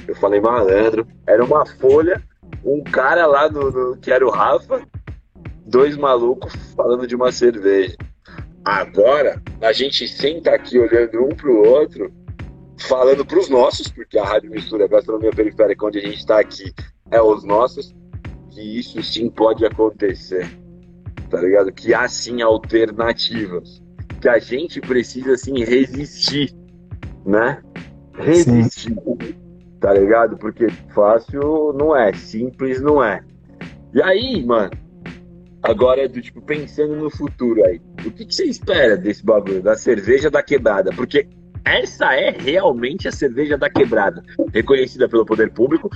[0.07, 2.22] Eu falei, malandro, era uma folha,
[2.64, 4.82] um cara lá no, que era o Rafa,
[5.66, 7.95] dois malucos falando de uma cerveja.
[8.66, 12.12] Agora, a gente senta aqui olhando um pro outro
[12.80, 16.39] falando para os nossos, porque a Rádio Mistura, a gastronomia periférica, onde a gente está
[16.39, 16.73] aqui,
[17.11, 17.93] é os nossos,
[18.51, 20.47] que isso sim pode acontecer,
[21.30, 21.71] tá ligado?
[21.71, 23.82] Que há sim alternativas,
[24.21, 26.55] que a gente precisa sim resistir,
[27.25, 27.61] né?
[28.13, 29.36] Resistir, sim.
[29.80, 30.38] tá ligado?
[30.38, 33.23] Porque fácil não é, simples não é.
[33.93, 34.71] E aí, mano,
[35.63, 39.75] agora do tipo, pensando no futuro aí, o que, que você espera desse bagulho, da
[39.75, 40.91] cerveja da quebrada?
[40.91, 41.27] Porque
[41.66, 45.89] essa é realmente a cerveja da quebrada, reconhecida pelo poder público,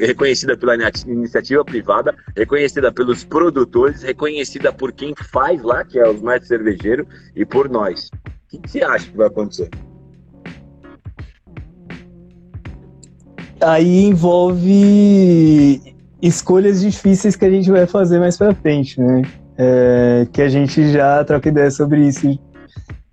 [0.00, 0.74] reconhecida pela
[1.06, 7.06] iniciativa privada, reconhecida pelos produtores, reconhecida por quem faz lá, que é os mestres cervejeiros,
[7.34, 8.10] e por nós.
[8.52, 9.68] O que você acha que vai acontecer?
[13.60, 15.80] Aí envolve
[16.20, 19.22] escolhas difíceis que a gente vai fazer mais para frente, né?
[19.56, 22.26] É, que a gente já troca ideia sobre isso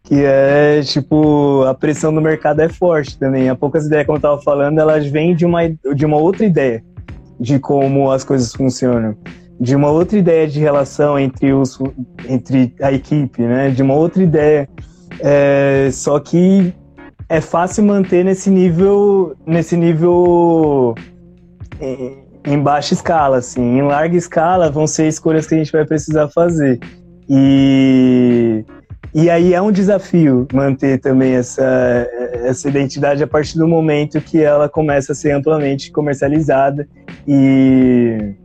[0.09, 3.47] que é, tipo, a pressão do mercado é forte também.
[3.47, 6.83] Há poucas ideias, como eu estava falando, elas vêm de uma, de uma outra ideia
[7.39, 9.15] de como as coisas funcionam.
[9.61, 11.77] de uma outra ideia de relação entre, os,
[12.27, 13.69] entre a equipe, né?
[13.69, 14.67] De uma outra ideia.
[15.19, 16.73] É, só que
[17.29, 20.95] é fácil manter nesse nível, nesse nível
[21.79, 23.77] em, em baixa escala, assim.
[23.77, 26.79] Em larga escala vão ser escolhas que a gente vai precisar fazer.
[27.29, 28.65] E
[29.13, 32.07] e aí é um desafio manter também essa,
[32.43, 36.87] essa identidade a partir do momento que ela começa a ser amplamente comercializada
[37.27, 38.35] e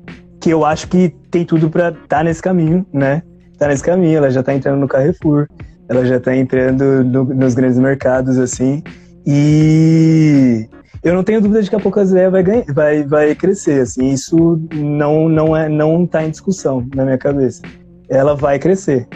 [0.41, 3.23] que eu acho que tem tudo para estar tá nesse caminho, né?
[3.59, 5.49] Tá nesse caminho, ela já está entrando no Carrefour,
[5.89, 8.83] ela já está entrando no, nos grandes mercados, assim,
[9.27, 10.69] e
[11.03, 14.59] eu não tenho dúvida de que a Poucas Ideias vai, vai, vai crescer, assim, isso
[14.75, 17.63] não, não, é, não tá em discussão na minha cabeça.
[18.09, 19.07] Ela vai crescer.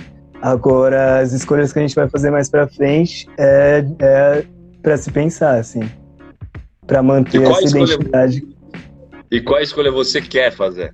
[0.40, 4.44] Agora, as escolhas que a gente vai fazer mais para frente é, é
[4.82, 5.88] para se pensar, assim,
[6.86, 8.46] para manter essa identidade.
[9.30, 10.90] E qual escolha você quer fazer?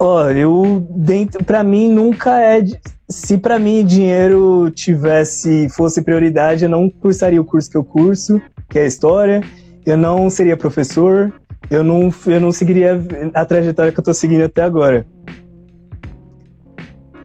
[0.00, 2.64] Ó, eu dentro, para mim nunca é,
[3.08, 8.40] se para mim dinheiro tivesse fosse prioridade, eu não cursaria o curso que eu curso,
[8.68, 9.42] que é história.
[9.84, 11.32] Eu não seria professor,
[11.70, 13.00] eu não, eu não seguiria
[13.34, 15.06] a trajetória que eu tô seguindo até agora.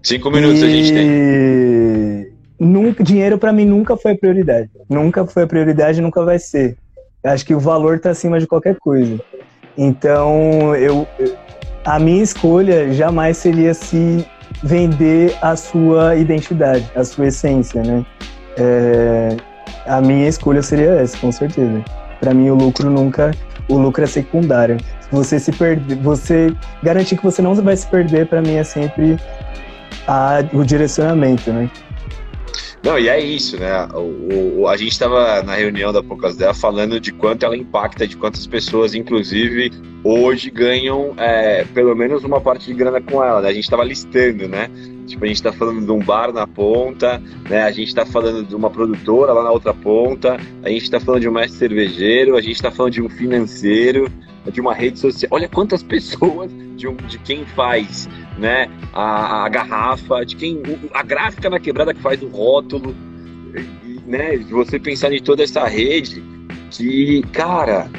[0.01, 0.65] Cinco minutos e...
[0.65, 2.33] a gente tem.
[2.59, 4.69] Nunca, dinheiro para mim nunca foi a prioridade.
[4.89, 6.77] Nunca foi a prioridade, nunca vai ser.
[7.23, 9.19] Acho que o valor tá acima de qualquer coisa.
[9.77, 11.07] Então, eu,
[11.85, 14.25] a minha escolha jamais seria se
[14.61, 18.05] vender a sua identidade, a sua essência, né?
[18.57, 19.35] É,
[19.85, 21.83] a minha escolha seria essa, com certeza.
[22.19, 23.31] Para mim, o lucro nunca
[23.67, 24.77] o lucro é secundário.
[25.11, 29.17] Você se perder, você garantir que você não vai se perder, para mim é sempre
[30.07, 31.69] a, o direcionamento, né?
[32.83, 33.87] Não, e é isso, né?
[33.93, 38.05] O, o a gente estava na reunião da Poucas Dela falando de quanto ela impacta,
[38.05, 39.71] de quantas pessoas, inclusive,
[40.03, 43.41] hoje ganham é, pelo menos uma parte de grana com ela.
[43.41, 43.47] Né?
[43.47, 44.69] A gente estava listando, né?
[45.07, 47.63] Tipo, a gente está falando de um bar na ponta, né?
[47.63, 51.21] A gente está falando de uma produtora lá na outra ponta, a gente está falando
[51.21, 54.11] de um mestre cervejeiro, a gente está falando de um financeiro,
[54.51, 55.29] de uma rede social.
[55.31, 58.67] Olha quantas pessoas, de, um, de quem faz né?
[58.91, 60.61] A, a garrafa, de quem.
[60.93, 62.95] A gráfica na quebrada que faz o rótulo,
[63.83, 64.37] e, né?
[64.49, 66.23] Você pensar em toda essa rede
[66.71, 67.89] que, cara,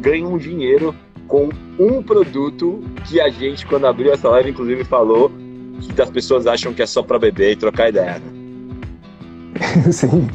[0.00, 0.94] ganha um dinheiro
[1.26, 5.30] com um produto que a gente, quando abriu essa live, inclusive falou
[5.94, 8.18] que as pessoas acham que é só para beber e trocar ideia.
[8.18, 8.32] Né?
[9.92, 10.26] Sim.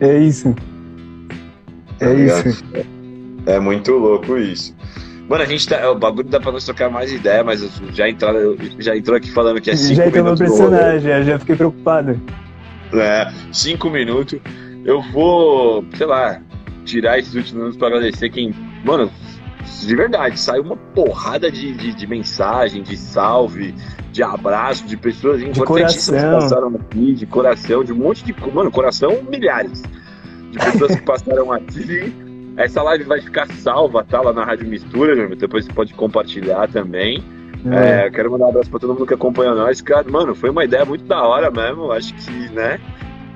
[0.00, 0.54] É isso.
[2.00, 2.64] É tá isso.
[2.74, 2.84] É,
[3.50, 4.74] é muito louco isso.
[5.28, 5.88] Mano, a gente tá.
[5.90, 7.60] O bagulho dá pra nós trocar mais ideia, mas
[7.92, 9.96] já, entraram, já entrou aqui falando que é 5 minutos.
[9.96, 12.20] Já entrou no personagem, já fiquei preocupado.
[12.92, 14.40] É, 5 minutos.
[14.84, 16.40] Eu vou, sei lá,
[16.84, 18.52] tirar esses últimos minutos pra agradecer quem.
[18.84, 19.08] Mano,
[19.86, 23.72] de verdade, saiu uma porrada de, de, de mensagem, de salve,
[24.10, 28.34] de abraço, de pessoas importantíssimas que passaram aqui, de coração, de um monte de.
[28.52, 29.82] Mano, coração, milhares.
[30.50, 34.20] De pessoas que passaram aqui essa live vai ficar salva, tá?
[34.20, 35.34] Lá na Rádio Mistura, né?
[35.34, 37.22] depois você pode compartilhar também.
[37.66, 38.06] É.
[38.06, 39.80] É, quero mandar um abraço pra todo mundo que acompanha nós.
[39.80, 41.92] Cara, mano, foi uma ideia muito da hora mesmo.
[41.92, 42.78] Acho que, né?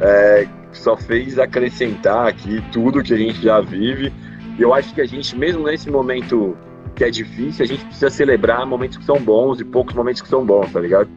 [0.01, 4.13] É, só fez acrescentar aqui tudo que a gente já vive.
[4.59, 6.57] E eu acho que a gente, mesmo nesse momento
[6.95, 10.29] que é difícil, a gente precisa celebrar momentos que são bons e poucos momentos que
[10.29, 11.09] são bons, tá ligado?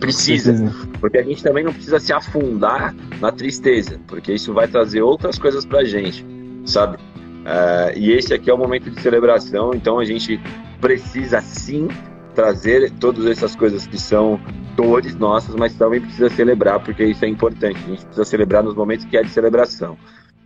[0.00, 0.52] Precisa,
[1.00, 5.38] porque a gente também não precisa se afundar na tristeza, porque isso vai trazer outras
[5.38, 6.24] coisas pra gente,
[6.66, 6.98] sabe?
[7.46, 10.40] Uh, e esse aqui é o momento de celebração, então a gente
[10.80, 11.86] precisa sim
[12.34, 14.40] trazer todas essas coisas que são
[14.74, 17.76] dores nossas, mas também precisa celebrar, porque isso é importante.
[17.76, 19.96] A gente precisa celebrar nos momentos que é de celebração.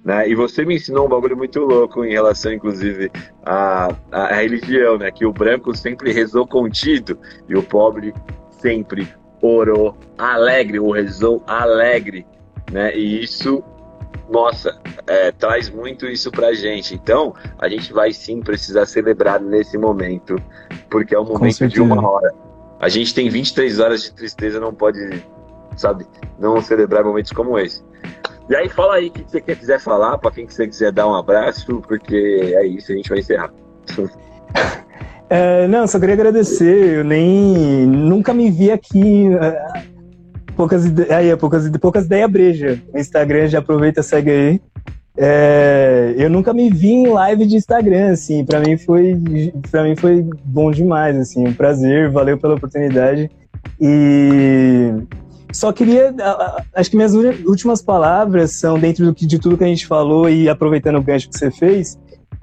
[0.05, 0.29] Né?
[0.29, 3.11] E você me ensinou um bagulho muito louco em relação, inclusive,
[3.45, 5.11] à, à religião, né?
[5.11, 8.15] Que o branco sempre rezou contido e o pobre
[8.51, 9.09] sempre
[9.43, 12.27] orou alegre, ou rezou alegre,
[12.71, 12.97] né?
[12.97, 13.63] E isso
[14.31, 16.95] nossa, é, traz muito isso pra gente.
[16.95, 20.37] Então, a gente vai sim precisar celebrar nesse momento,
[20.89, 22.33] porque é um momento de uma hora.
[22.79, 25.23] A gente tem 23 horas de tristeza, não pode,
[25.77, 26.07] sabe,
[26.39, 27.83] não celebrar momentos como esse.
[28.49, 31.15] E aí, fala aí o que você quiser falar, para quem você quiser dar um
[31.15, 33.53] abraço, porque é isso, a gente vai encerrar.
[35.33, 36.99] É, não, só queria agradecer.
[36.99, 39.29] Eu nem nunca me vi aqui
[40.57, 42.83] poucas aí, é poucas, poucas ideias breja.
[42.93, 44.61] O Instagram já aproveita, segue aí.
[45.17, 49.15] É, eu nunca me vi em live de Instagram, assim, para mim foi
[49.71, 53.31] para mim foi bom demais, assim, um prazer, valeu pela oportunidade.
[53.79, 54.95] E
[55.53, 56.15] só queria,
[56.75, 60.97] acho que minhas últimas palavras são dentro de tudo que a gente falou e aproveitando
[60.97, 61.99] o gancho que você fez,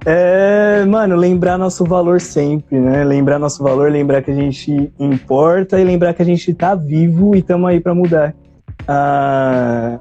[0.06, 3.04] É, mano, lembrar nosso valor sempre, né?
[3.04, 7.34] Lembrar nosso valor, lembrar que a gente importa e lembrar que a gente tá vivo
[7.34, 8.34] e estamos aí para mudar
[8.86, 9.98] a,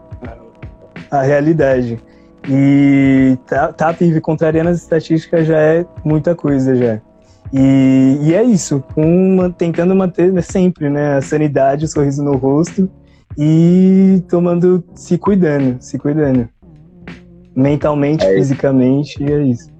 [1.09, 1.99] a realidade.
[2.47, 7.01] E tá, tá vivo contrariando as estatísticas já é muita coisa já.
[7.51, 12.89] E, e é isso, uma, tentando manter sempre né, a sanidade, o sorriso no rosto
[13.37, 16.47] e tomando, se cuidando, se cuidando.
[17.55, 19.76] Mentalmente, é fisicamente, é isso.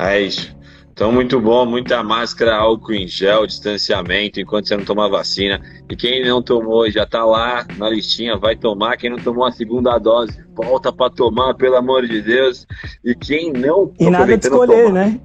[0.00, 0.58] É isso.
[0.92, 5.60] Então, muito bom, muita máscara, álcool em gel, distanciamento, enquanto você não toma vacina.
[5.88, 8.96] E quem não tomou já tá lá na listinha, vai tomar.
[8.96, 12.66] Quem não tomou a segunda dose, volta para tomar, pelo amor de Deus.
[13.04, 13.92] E quem não.
[13.98, 15.20] E nada de escolher, tomar, né?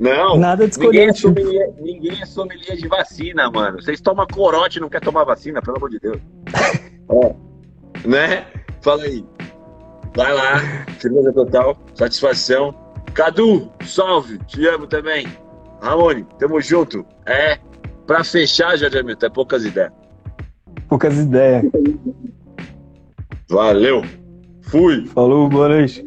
[0.00, 0.90] Não, nada de escolher.
[0.90, 3.80] Ninguém é, sommelier, ninguém é sommelier de vacina, mano.
[3.80, 6.18] Vocês tomam corote e não quer tomar vacina, pelo amor de Deus.
[8.04, 8.08] é.
[8.08, 8.46] Né?
[8.80, 9.24] Fala aí.
[10.16, 10.58] Vai lá,
[10.98, 12.83] firmeza total, satisfação.
[13.14, 15.26] Cadu, salve, te amo também.
[15.80, 17.06] Ramone, tamo junto.
[17.24, 17.58] É,
[18.06, 19.92] pra fechar, Jorge Hamilton, é poucas ideias.
[20.88, 21.64] Poucas ideias.
[23.48, 24.02] Valeu.
[24.62, 25.06] Fui.
[25.06, 26.04] Falou, boa noite.